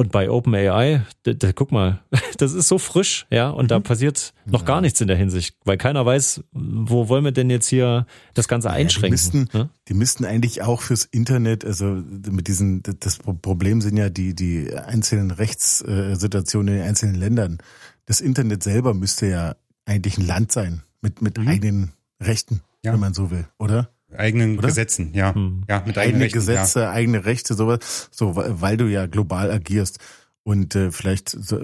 [0.00, 2.00] und bei OpenAI, da, da, guck mal,
[2.38, 3.68] das ist so frisch, ja, und mhm.
[3.68, 4.66] da passiert noch ja.
[4.66, 8.48] gar nichts in der Hinsicht, weil keiner weiß, wo wollen wir denn jetzt hier das
[8.48, 9.10] Ganze einschränken.
[9.12, 9.68] Ja, die, müssten, ja?
[9.88, 14.74] die müssten eigentlich auch fürs Internet, also mit diesen, das Problem sind ja die, die
[14.74, 17.58] einzelnen Rechtssituationen in den einzelnen Ländern.
[18.06, 21.46] Das Internet selber müsste ja eigentlich ein Land sein mit, mit mhm.
[21.46, 22.62] eigenen Rechten.
[22.82, 22.94] ja.
[22.94, 23.90] wenn man so will, oder?
[24.16, 24.68] Eigenen oder?
[24.68, 25.34] Gesetzen, ja.
[25.34, 25.64] Hm.
[25.68, 26.90] Ja, mit eigenen eigene Rechten, Gesetze, ja.
[26.90, 29.98] eigene Rechte, sowas, so, weil du ja global agierst.
[30.42, 31.60] Und äh, vielleicht so,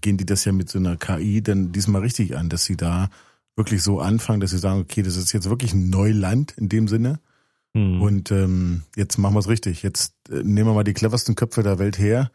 [0.00, 3.08] gehen die das ja mit so einer KI dann diesmal richtig an, dass sie da
[3.56, 6.88] wirklich so anfangen, dass sie sagen, okay, das ist jetzt wirklich ein Neuland in dem
[6.88, 7.20] Sinne.
[7.74, 8.00] Hm.
[8.00, 9.82] Und ähm, jetzt machen wir es richtig.
[9.82, 12.30] Jetzt äh, nehmen wir mal die cleversten Köpfe der Welt her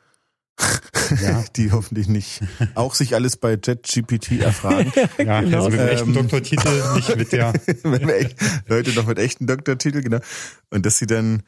[1.22, 1.44] ja.
[1.56, 2.42] die hoffentlich nicht
[2.76, 4.92] auch sich alles bei JetGPT erfragen.
[5.18, 5.66] ja, genau.
[5.66, 7.54] also mit einem echten ähm, Doktortitel, nicht mit der.
[8.68, 10.20] Leute noch mit echten Doktortitel, genau.
[10.70, 11.44] Und dass sie dann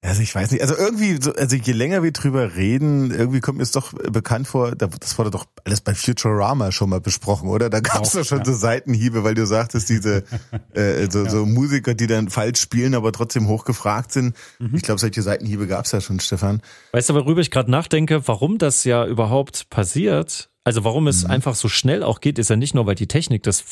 [0.00, 3.58] also ich weiß nicht, also irgendwie, so, also je länger wir drüber reden, irgendwie kommt
[3.58, 7.68] mir es doch bekannt vor, das wurde doch alles bei Futurama schon mal besprochen, oder?
[7.68, 8.44] Da gab es doch schon ja.
[8.44, 10.22] so Seitenhiebe, weil du sagtest, diese
[10.72, 11.30] äh, so, ja.
[11.30, 14.36] so Musiker, die dann falsch spielen, aber trotzdem hochgefragt sind.
[14.60, 14.76] Mhm.
[14.76, 16.62] Ich glaube, solche Seitenhiebe gab es ja schon, Stefan.
[16.92, 20.48] Weißt du, worüber ich gerade nachdenke, warum das ja überhaupt passiert?
[20.62, 21.32] Also warum es mhm.
[21.32, 23.64] einfach so schnell auch geht, ist ja nicht nur, weil die Technik das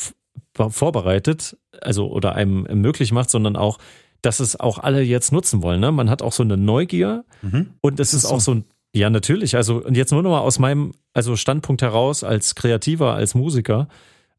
[0.53, 3.77] vorbereitet, also oder einem möglich macht, sondern auch,
[4.27, 5.79] dass es auch alle jetzt nutzen wollen.
[5.79, 5.89] Ne?
[5.93, 7.69] Man hat auch so eine Neugier mhm.
[7.79, 10.41] und es ist, ist auch so ein, ja natürlich, also und jetzt nur noch mal
[10.41, 13.87] aus meinem also Standpunkt heraus als Kreativer, als Musiker,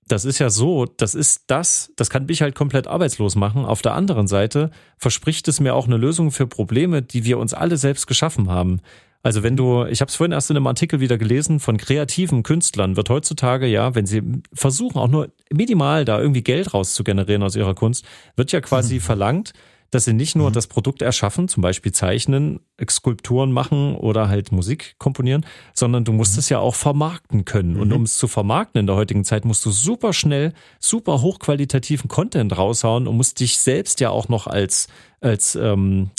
[0.07, 3.65] das ist ja so, das ist das, das kann mich halt komplett arbeitslos machen.
[3.65, 7.55] Auf der anderen Seite verspricht es mir auch eine Lösung für Probleme, die wir uns
[7.55, 8.83] alle selbst geschaffen haben.
[9.23, 12.43] Also wenn du, ich habe es vorhin erst in einem Artikel wieder gelesen, von kreativen
[12.43, 14.23] Künstlern wird heutzutage ja, wenn sie
[14.53, 18.05] versuchen auch nur minimal da irgendwie Geld rauszugenerieren aus ihrer Kunst,
[18.37, 19.01] wird ja quasi mhm.
[19.01, 19.53] verlangt,
[19.91, 20.55] dass sie nicht nur mhm.
[20.55, 26.35] das Produkt erschaffen, zum Beispiel zeichnen, Skulpturen machen oder halt Musik komponieren, sondern du musst
[26.35, 26.39] mhm.
[26.41, 27.75] es ja auch vermarkten können.
[27.75, 27.81] Mhm.
[27.81, 32.09] Und um es zu vermarkten in der heutigen Zeit, musst du super schnell, super hochqualitativen
[32.09, 34.89] Content raushauen und musst dich selbst ja auch noch als,
[35.21, 36.11] als ähm,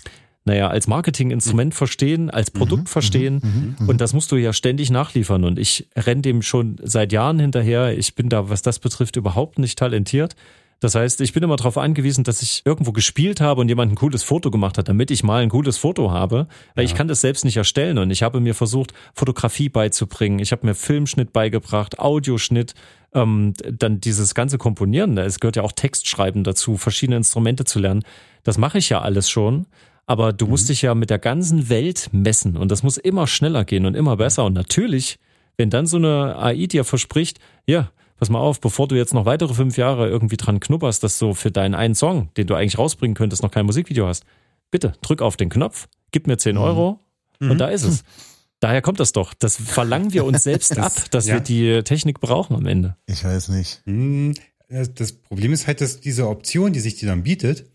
[0.45, 3.41] naja, als Marketinginstrument verstehen, als Produkt mhm, verstehen.
[3.43, 5.43] Mhm, mhm, und das musst du ja ständig nachliefern.
[5.43, 7.95] Und ich renne dem schon seit Jahren hinterher.
[7.95, 10.35] Ich bin da, was das betrifft, überhaupt nicht talentiert.
[10.79, 13.95] Das heißt, ich bin immer darauf angewiesen, dass ich irgendwo gespielt habe und jemand ein
[13.95, 16.47] cooles Foto gemacht hat, damit ich mal ein cooles Foto habe.
[16.75, 16.89] Weil ja.
[16.89, 20.39] ich kann das selbst nicht erstellen und ich habe mir versucht, Fotografie beizubringen.
[20.39, 22.75] Ich habe mir Filmschnitt beigebracht, Audioschnitt,
[23.13, 25.17] ähm, dann dieses ganze Komponieren.
[25.17, 28.03] Es gehört ja auch Textschreiben dazu, verschiedene Instrumente zu lernen.
[28.43, 29.65] Das mache ich ja alles schon.
[30.05, 30.51] Aber du mhm.
[30.51, 33.95] musst dich ja mit der ganzen Welt messen und das muss immer schneller gehen und
[33.95, 34.45] immer besser.
[34.45, 35.19] Und natürlich,
[35.57, 39.25] wenn dann so eine AI dir verspricht, ja, pass mal auf, bevor du jetzt noch
[39.25, 42.77] weitere fünf Jahre irgendwie dran knupperst, dass du für deinen einen Song, den du eigentlich
[42.77, 44.25] rausbringen könntest, noch kein Musikvideo hast,
[44.71, 46.61] bitte drück auf den Knopf, gib mir 10 mhm.
[46.61, 46.99] Euro
[47.39, 47.51] mhm.
[47.51, 48.03] und da ist es.
[48.61, 49.33] Daher kommt das doch.
[49.33, 51.35] Das verlangen wir uns selbst das, ab, dass ja.
[51.35, 52.97] wir die Technik brauchen am Ende.
[53.05, 53.81] Ich weiß nicht.
[53.85, 54.35] Hm,
[54.67, 57.71] das Problem ist halt, dass diese Option, die sich dir dann bietet,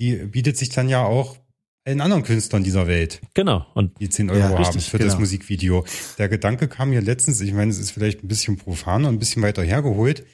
[0.00, 1.36] die bietet sich dann ja auch
[1.84, 3.20] allen anderen Künstlern dieser Welt.
[3.34, 3.66] Genau.
[3.74, 5.10] Und die 10 Euro ja, richtig, haben für genau.
[5.10, 5.84] das Musikvideo.
[6.18, 9.18] Der Gedanke kam mir letztens, ich meine, es ist vielleicht ein bisschen profan und ein
[9.18, 10.24] bisschen weiter hergeholt.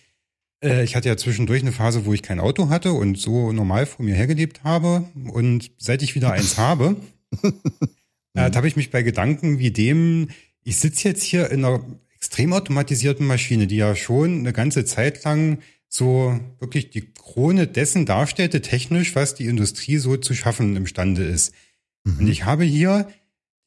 [0.62, 3.87] Äh, ich hatte ja zwischendurch eine Phase, wo ich kein Auto hatte und so normal
[3.87, 5.04] vor mir hergelebt habe.
[5.32, 6.96] Und seit ich wieder eins habe,
[8.35, 10.28] äh, habe ich mich bei Gedanken wie dem,
[10.62, 11.85] ich sitze jetzt hier in einer
[12.16, 15.59] extrem automatisierten Maschine, die ja schon eine ganze Zeit lang
[15.96, 21.54] so wirklich die Krone dessen darstellte, technisch, was die Industrie so zu schaffen imstande ist.
[22.04, 22.18] Mhm.
[22.20, 23.09] Und ich habe hier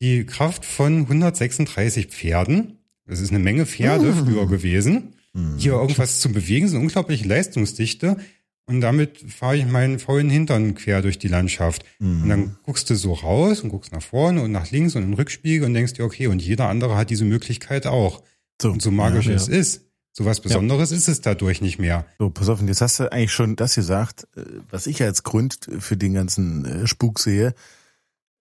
[0.01, 2.77] die Kraft von 136 Pferden.
[3.05, 4.25] Das ist eine Menge Pferde mhm.
[4.25, 5.15] früher gewesen.
[5.33, 5.57] Mhm.
[5.57, 8.17] Hier irgendwas zu bewegen, so eine unglaubliche Leistungsdichte.
[8.65, 11.83] Und damit fahre ich meinen faulen Hintern quer durch die Landschaft.
[11.99, 12.23] Mhm.
[12.23, 15.09] Und dann guckst du so raus und guckst nach vorne und nach links und in
[15.09, 18.23] den Rückspiegel und denkst dir, okay, und jeder andere hat diese Möglichkeit auch.
[18.61, 19.37] So, und so magisch ja, ja.
[19.37, 19.88] es ist,
[20.19, 20.97] so was Besonderes ja.
[20.97, 22.05] ist es dadurch nicht mehr.
[22.19, 25.23] So, pass auf, und jetzt hast du eigentlich schon das gesagt, äh, was ich als
[25.23, 27.53] Grund für den ganzen äh, Spuk sehe.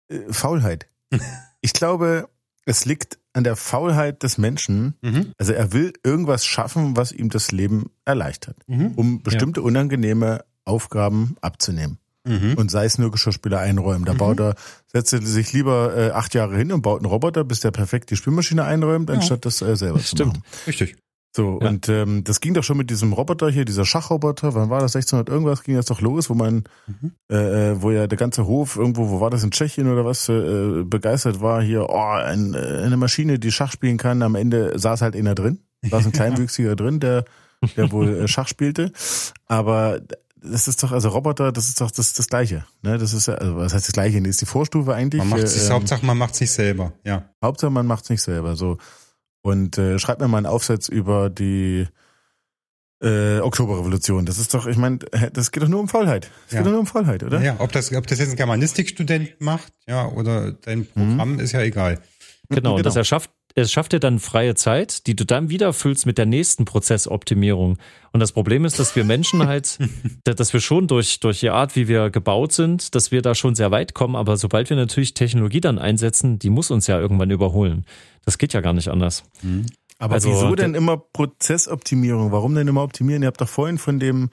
[0.08, 0.88] Äh, Faulheit.
[1.62, 2.30] ich glaube,
[2.68, 4.94] es liegt an der Faulheit des Menschen.
[5.02, 5.32] Mhm.
[5.40, 8.92] Also er will irgendwas schaffen, was ihm das Leben erleichtert, mhm.
[8.96, 9.66] um bestimmte ja.
[9.66, 11.98] unangenehme Aufgaben abzunehmen.
[12.24, 12.54] Mhm.
[12.54, 14.06] Und sei es nur Geschirrspüler einräumen.
[14.06, 14.18] Da mhm.
[14.18, 14.56] baut er,
[14.86, 18.12] setzt er sich lieber äh, acht Jahre hin und baut einen Roboter, bis der perfekt
[18.12, 19.50] die Spülmaschine einräumt, anstatt ja.
[19.50, 20.44] das äh, selber zu machen.
[20.68, 20.98] Richtig.
[21.36, 21.70] So, ja.
[21.70, 24.96] und ähm, das ging doch schon mit diesem Roboter hier, dieser Schachroboter, wann war das,
[24.96, 27.14] 1600 irgendwas, ging das doch los, wo man, mhm.
[27.32, 30.30] äh, äh, wo ja der ganze Hof irgendwo, wo war das, in Tschechien oder was,
[30.30, 34.78] äh, begeistert war, hier, oh, ein, äh, eine Maschine, die Schach spielen kann, am Ende
[34.78, 37.26] saß halt einer drin, saß ein Kleinwüchsiger drin, der,
[37.78, 38.92] der wohl äh, Schach spielte,
[39.48, 40.02] aber
[40.40, 42.66] das ist doch, also Roboter, das ist doch das, das Gleiche.
[42.82, 42.98] Ne?
[42.98, 44.20] Das ist ja, also was heißt das Gleiche?
[44.20, 45.20] Das ist die Vorstufe eigentlich.
[45.20, 47.24] Man macht sich, ähm, Hauptsache man macht sich selber, ja.
[47.42, 48.78] Hauptsache man macht sich selber, so.
[49.44, 51.86] Und äh, schreib mir mal einen Aufsatz über die
[53.02, 54.26] äh, Oktoberrevolution.
[54.26, 55.00] Das ist doch, ich meine,
[55.34, 56.32] das geht doch nur um Faulheit.
[56.48, 56.60] Es ja.
[56.60, 57.42] geht doch nur um Faulheit, oder?
[57.42, 61.40] Ja, ob das, ob das jetzt ein Germanistikstudent macht, ja, oder dein Programm mhm.
[61.40, 62.00] ist ja egal.
[62.50, 62.82] Genau, genau.
[62.82, 66.26] das erschafft, es schafft dir dann freie Zeit, die du dann wieder füllst mit der
[66.26, 67.78] nächsten Prozessoptimierung.
[68.12, 69.78] Und das Problem ist, dass wir Menschen halt,
[70.24, 73.56] dass wir schon durch, durch die Art, wie wir gebaut sind, dass wir da schon
[73.56, 74.16] sehr weit kommen.
[74.16, 77.86] Aber sobald wir natürlich Technologie dann einsetzen, die muss uns ja irgendwann überholen.
[78.26, 79.24] Das geht ja gar nicht anders.
[79.42, 79.66] Mhm.
[80.00, 82.32] Aber also, wieso denn immer Prozessoptimierung?
[82.32, 83.22] Warum denn immer optimieren?
[83.22, 84.30] Ihr habt doch vorhin von dem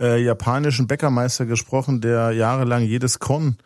[0.00, 3.58] äh, japanischen Bäckermeister gesprochen, der jahrelang jedes Korn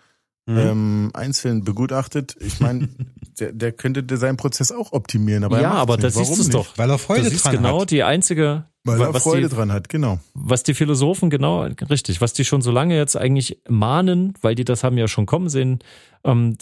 [0.46, 0.58] mhm.
[0.58, 2.36] ähm, einzeln begutachtet.
[2.40, 2.88] Ich meine,
[3.38, 6.90] der, der könnte seinen Prozess auch optimieren, aber ja, aber das ist es doch, weil
[6.90, 7.90] er Freude das dran genau hat.
[7.90, 10.18] die einzige weil er Freude die, dran hat, genau.
[10.34, 14.64] Was die Philosophen, genau, richtig, was die schon so lange jetzt eigentlich mahnen, weil die
[14.64, 15.78] das haben ja schon kommen sehen,
[16.24, 16.56] ähm,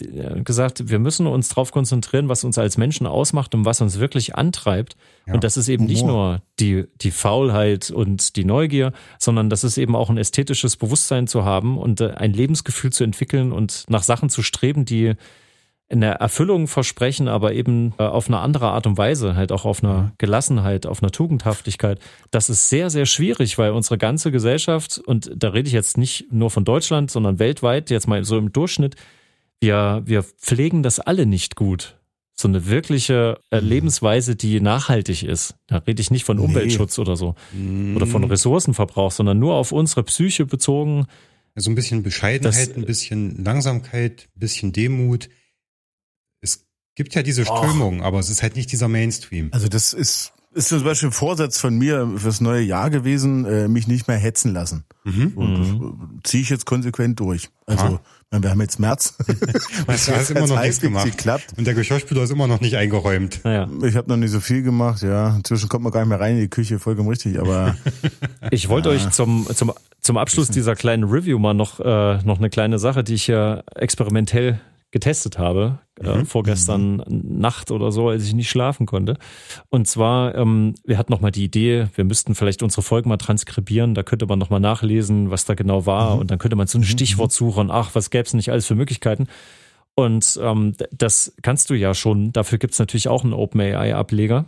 [0.45, 4.35] gesagt, wir müssen uns darauf konzentrieren, was uns als Menschen ausmacht und was uns wirklich
[4.35, 4.97] antreibt.
[5.27, 5.35] Ja.
[5.35, 5.93] Und das ist eben Humor.
[5.93, 10.77] nicht nur die, die Faulheit und die Neugier, sondern das ist eben auch ein ästhetisches
[10.77, 15.15] Bewusstsein zu haben und äh, ein Lebensgefühl zu entwickeln und nach Sachen zu streben, die
[15.91, 19.83] eine Erfüllung versprechen, aber eben äh, auf eine andere Art und Weise, halt auch auf
[19.83, 21.99] einer Gelassenheit, auf einer Tugendhaftigkeit.
[22.31, 26.33] Das ist sehr, sehr schwierig, weil unsere ganze Gesellschaft, und da rede ich jetzt nicht
[26.33, 28.95] nur von Deutschland, sondern weltweit, jetzt mal so im Durchschnitt,
[29.61, 31.97] wir, wir pflegen das alle nicht gut.
[32.35, 33.69] So eine wirkliche äh, mhm.
[33.69, 35.57] Lebensweise, die nachhaltig ist.
[35.67, 37.03] Da rede ich nicht von Umweltschutz nee.
[37.03, 37.35] oder so.
[37.95, 38.29] Oder von mhm.
[38.29, 41.03] Ressourcenverbrauch, sondern nur auf unsere Psyche bezogen.
[41.03, 45.29] So also ein bisschen Bescheidenheit, das, ein bisschen Langsamkeit, ein bisschen Demut
[46.95, 49.49] Gibt ja diese Strömung, aber es ist halt nicht dieser Mainstream.
[49.53, 53.69] Also das ist, ist zum Beispiel ein Vorsatz von mir fürs neue Jahr gewesen, äh,
[53.69, 54.85] mich nicht mehr hetzen lassen.
[55.05, 55.33] Mhm.
[55.37, 56.21] Und mhm.
[56.25, 57.49] ziehe ich jetzt konsequent durch.
[57.67, 58.01] Also,
[58.31, 58.43] ah.
[58.43, 59.15] wir haben jetzt März.
[59.87, 61.05] Was du hast immer noch nichts gemacht.
[61.05, 61.55] Geklappt.
[61.57, 63.41] Und der Geschirrspüler ist immer noch nicht eingeräumt.
[63.45, 63.69] Naja.
[63.85, 65.37] Ich habe noch nicht so viel gemacht, ja.
[65.37, 67.77] Inzwischen kommt man gar nicht mehr rein in die Küche, vollkommen richtig, aber.
[68.51, 68.97] ich wollte ja.
[68.97, 73.05] euch zum, zum, zum Abschluss dieser kleinen Review mal noch, äh, noch eine kleine Sache,
[73.05, 76.23] die ich hier experimentell getestet habe, äh, mhm.
[76.23, 77.39] äh, vorgestern mhm.
[77.39, 79.17] Nacht oder so, als ich nicht schlafen konnte.
[79.69, 83.95] Und zwar, ähm, wir hatten nochmal die Idee, wir müssten vielleicht unsere Folgen mal transkribieren,
[83.95, 86.21] da könnte man nochmal nachlesen, was da genau war mhm.
[86.21, 86.87] und dann könnte man so ein mhm.
[86.87, 89.27] Stichwort suchen, ach, was gäbe es nicht alles für Möglichkeiten.
[89.95, 94.47] Und ähm, das kannst du ja schon, dafür gibt's natürlich auch einen OpenAI-Ableger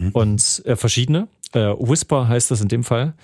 [0.00, 0.10] mhm.
[0.12, 1.28] und äh, verschiedene.
[1.52, 3.14] Äh, Whisper heißt das in dem Fall.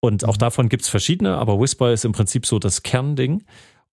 [0.00, 0.40] Und auch mhm.
[0.40, 3.44] davon gibt's verschiedene, aber Whisper ist im Prinzip so das Kernding.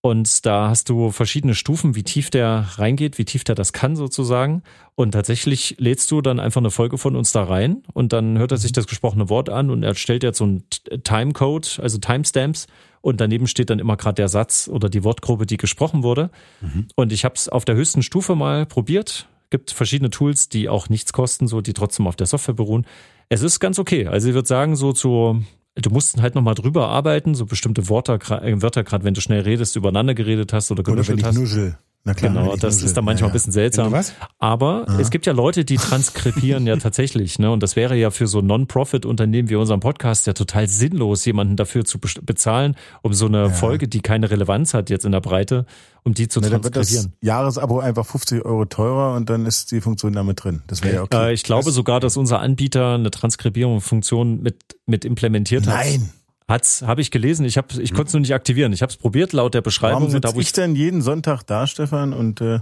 [0.01, 3.97] Und da hast du verschiedene Stufen, wie tief der reingeht, wie tief der das kann
[3.97, 4.63] sozusagen.
[4.95, 8.53] Und tatsächlich lädst du dann einfach eine Folge von uns da rein und dann hört
[8.53, 8.75] er sich mhm.
[8.75, 10.63] das gesprochene Wort an und er stellt jetzt so einen
[11.03, 12.67] Timecode, also Timestamps
[13.01, 16.29] und daneben steht dann immer gerade der Satz oder die Wortgruppe, die gesprochen wurde.
[16.62, 16.88] Mhm.
[16.95, 19.27] Und ich habe es auf der höchsten Stufe mal probiert.
[19.49, 22.85] Gibt verschiedene Tools, die auch nichts kosten, so die trotzdem auf der Software beruhen.
[23.27, 24.07] Es ist ganz okay.
[24.07, 25.43] Also ich würde sagen, so zu
[25.75, 29.41] du musst halt nochmal drüber arbeiten, so bestimmte Worte, äh, Wörter, gerade wenn du schnell
[29.41, 31.77] redest, übereinander geredet hast oder genuschelt oder wenn ich Nuschel.
[32.10, 33.93] Na klar, genau, das ist dann manchmal ja, ein bisschen seltsam.
[34.39, 35.00] Aber Aha.
[35.00, 37.52] es gibt ja Leute, die transkribieren ja tatsächlich, ne?
[37.52, 41.86] Und das wäre ja für so Non-Profit-Unternehmen wie unseren Podcast ja total sinnlos, jemanden dafür
[41.86, 43.50] zu bezahlen, um so eine ja.
[43.50, 45.67] Folge, die keine Relevanz hat jetzt in der Breite,
[46.02, 46.74] um die zu Na, transkribieren.
[46.74, 50.63] Dann wird das Jahresabo einfach 50 Euro teurer und dann ist die Funktion damit drin.
[50.65, 51.30] Das wäre ja okay.
[51.30, 55.76] Äh, ich glaube sogar, dass unser Anbieter eine Transkribierungsfunktion mit, mit implementiert hat.
[55.76, 56.10] Nein.
[56.49, 57.45] Hat's, habe ich gelesen.
[57.45, 58.73] Ich habe, ich konnte es nur nicht aktivieren.
[58.73, 60.07] Ich habe es probiert laut der Beschreibung.
[60.07, 62.59] Warum da, wo ich denn jeden Sonntag da, Stefan, und äh,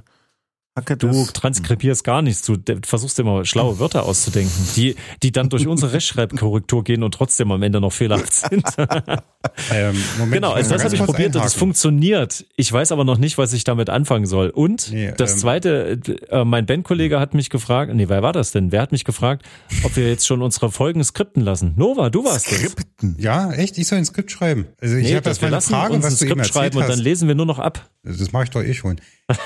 [0.99, 2.43] Du transkribierst gar nichts.
[2.43, 7.51] Du versuchst immer schlaue Wörter auszudenken, die, die dann durch unsere Rechtschreibkorrektur gehen und trotzdem
[7.51, 8.63] am Ende noch fehlerhaft sind.
[9.71, 12.45] ähm, Moment, genau, also das habe ich probiert und es funktioniert.
[12.55, 14.49] Ich weiß aber noch nicht, was ich damit anfangen soll.
[14.49, 18.51] Und nee, das ähm, zweite, äh, mein Bandkollege hat mich gefragt, nee, wer war das
[18.51, 18.71] denn?
[18.71, 19.43] Wer hat mich gefragt,
[19.83, 21.73] ob wir jetzt schon unsere Folgen skripten lassen?
[21.75, 23.15] Nova, du warst Skripten?
[23.15, 23.23] Das.
[23.23, 23.77] Ja, echt?
[23.77, 24.67] Ich soll ein Skript schreiben.
[24.79, 27.35] Also ich nee, habe das mal Frage, was du Skript schreiben und dann lesen wir
[27.35, 27.89] nur noch ab.
[28.03, 29.01] Das mache ich doch eh schon.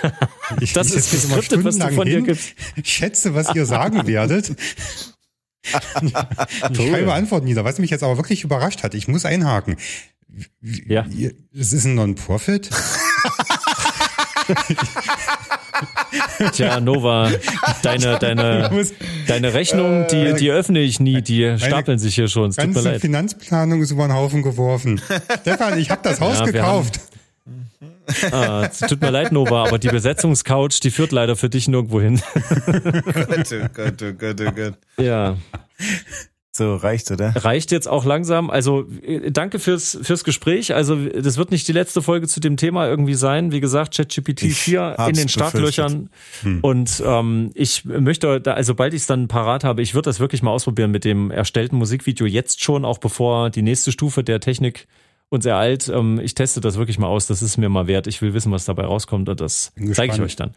[0.59, 2.53] Ich, das ist geskriptet, was du von dir gibst.
[2.75, 4.55] Ich schätze, was ihr sagen werdet.
[6.01, 8.93] ich schreibe Antworten nieder, was mich jetzt aber wirklich überrascht hat.
[8.95, 9.77] Ich muss einhaken.
[10.61, 11.05] Ja.
[11.53, 12.69] Es ist ein Non-Profit.
[16.53, 17.31] Tja, Nova,
[17.81, 18.87] deine, deine,
[19.27, 22.49] deine Rechnung, die, die öffne ich nie, die stapeln sich hier schon.
[22.49, 23.01] Es tut mir leid.
[23.01, 25.01] Finanzplanung ist über den Haufen geworfen.
[25.41, 26.99] Stefan, ich habe das Haus ja, gekauft.
[28.31, 32.21] Ah, tut mir leid, Nova, aber die Besetzungscouch, die führt leider für dich nirgendwo hin.
[32.65, 34.73] Gott, oh Gott, oh Gott, oh Gott.
[34.97, 35.37] Ja.
[36.53, 37.33] So, reicht, oder?
[37.37, 38.49] Reicht jetzt auch langsam.
[38.49, 40.75] Also, äh, danke fürs, fürs Gespräch.
[40.75, 43.53] Also, das wird nicht die letzte Folge zu dem Thema irgendwie sein.
[43.53, 46.09] Wie gesagt, ChatGPT 4 in den Startlöchern.
[46.41, 46.59] Hm.
[46.61, 50.19] Und ähm, ich möchte, da, also sobald ich es dann parat habe, ich würde das
[50.19, 54.41] wirklich mal ausprobieren mit dem erstellten Musikvideo jetzt schon, auch bevor die nächste Stufe der
[54.41, 54.87] Technik
[55.31, 55.89] und sehr alt.
[55.89, 57.25] Ähm, ich teste das wirklich mal aus.
[57.25, 58.05] Das ist mir mal wert.
[58.05, 60.51] Ich will wissen, was dabei rauskommt und das zeige ich euch dann.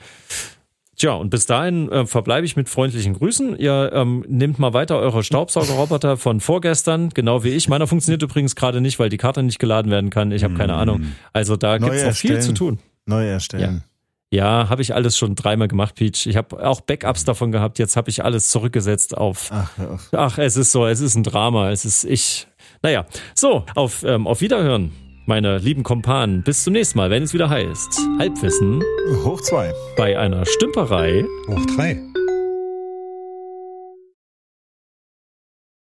[0.96, 3.58] Tja, und bis dahin äh, verbleibe ich mit freundlichen Grüßen.
[3.58, 7.68] Ihr ähm, nehmt mal weiter eure Staubsaugerroboter von vorgestern, genau wie ich.
[7.68, 10.30] Meiner funktioniert übrigens gerade nicht, weil die Karte nicht geladen werden kann.
[10.30, 10.76] Ich habe keine mm.
[10.76, 11.06] Ahnung.
[11.32, 12.78] Also da gibt es noch viel zu tun.
[13.06, 13.82] Neu erstellen.
[14.30, 14.60] Ja.
[14.60, 16.26] ja habe ich alles schon dreimal gemacht, Peach.
[16.26, 17.80] Ich habe auch Backups davon gehabt.
[17.80, 19.50] Jetzt habe ich alles zurückgesetzt auf.
[19.50, 19.70] Ach,
[20.12, 21.70] ach, es ist so, es ist ein Drama.
[21.70, 22.46] Es ist ich.
[22.84, 24.92] Naja, so, auf, ähm, auf Wiederhören
[25.24, 26.42] meine lieben Kompanen.
[26.42, 28.82] Bis zum nächsten Mal, wenn es wieder heißt Halbwissen
[29.24, 31.98] hoch zwei bei einer Stümperei hoch drei.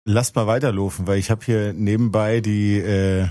[0.07, 3.29] Lass mal weiterlaufen, weil ich habe hier nebenbei die äh,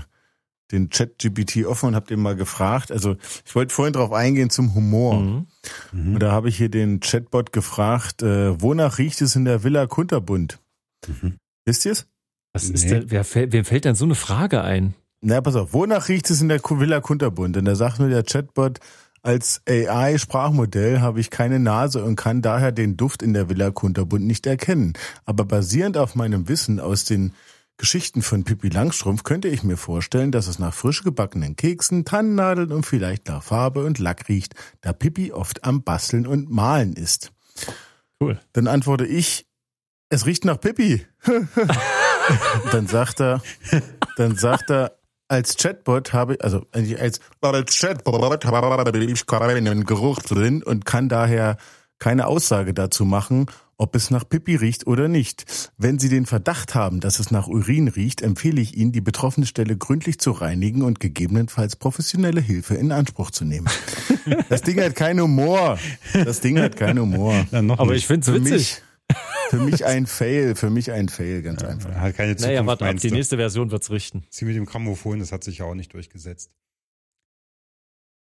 [0.70, 2.92] den Chat GPT offen und habe den mal gefragt.
[2.92, 5.18] Also ich wollte vorhin drauf eingehen zum Humor.
[5.18, 5.46] Mhm.
[5.90, 6.14] Mhm.
[6.14, 9.88] Und da habe ich hier den Chatbot gefragt, äh, wonach riecht es in der Villa
[9.88, 10.60] Kunterbund?
[11.08, 11.38] Mhm.
[11.64, 12.06] Wisst ihr es?
[12.56, 14.94] Was ist denn, wer, wer fällt denn so eine Frage ein?
[15.20, 17.54] Na, pass auf, wonach riecht es in der Villa Kunterbund?
[17.58, 18.78] Und da sagt mir der Chatbot,
[19.22, 24.24] als AI-Sprachmodell habe ich keine Nase und kann daher den Duft in der Villa Kunterbund
[24.24, 24.94] nicht erkennen.
[25.26, 27.34] Aber basierend auf meinem Wissen aus den
[27.76, 32.72] Geschichten von Pippi Langstrumpf könnte ich mir vorstellen, dass es nach frisch gebackenen Keksen, Tannennadeln
[32.72, 37.32] und vielleicht nach Farbe und Lack riecht, da Pippi oft am Basteln und Malen ist.
[38.18, 38.40] Cool.
[38.54, 39.46] Dann antworte ich,
[40.08, 41.04] es riecht nach Pippi.
[42.72, 43.42] dann sagt er,
[44.16, 44.92] dann sagt er,
[45.28, 51.56] als Chatbot habe, also als, als Chatbot habe ich keinen Geruch drin und kann daher
[51.98, 53.46] keine Aussage dazu machen,
[53.78, 55.72] ob es nach Pipi riecht oder nicht.
[55.76, 59.46] Wenn Sie den Verdacht haben, dass es nach Urin riecht, empfehle ich Ihnen, die betroffene
[59.46, 63.68] Stelle gründlich zu reinigen und gegebenenfalls professionelle Hilfe in Anspruch zu nehmen.
[64.48, 65.78] Das Ding hat keinen Humor.
[66.12, 67.46] Das Ding hat keinen Humor.
[67.52, 68.52] Aber ich finde es witzig.
[68.52, 68.82] Mich,
[69.50, 71.94] für mich ein Fail, für mich ein Fail, ganz ja, einfach.
[71.94, 74.24] Hat keine Zukunft, naja, warte ab, die nächste Version wird's richten.
[74.30, 76.50] Sie mit dem Grammophon, das hat sich ja auch nicht durchgesetzt.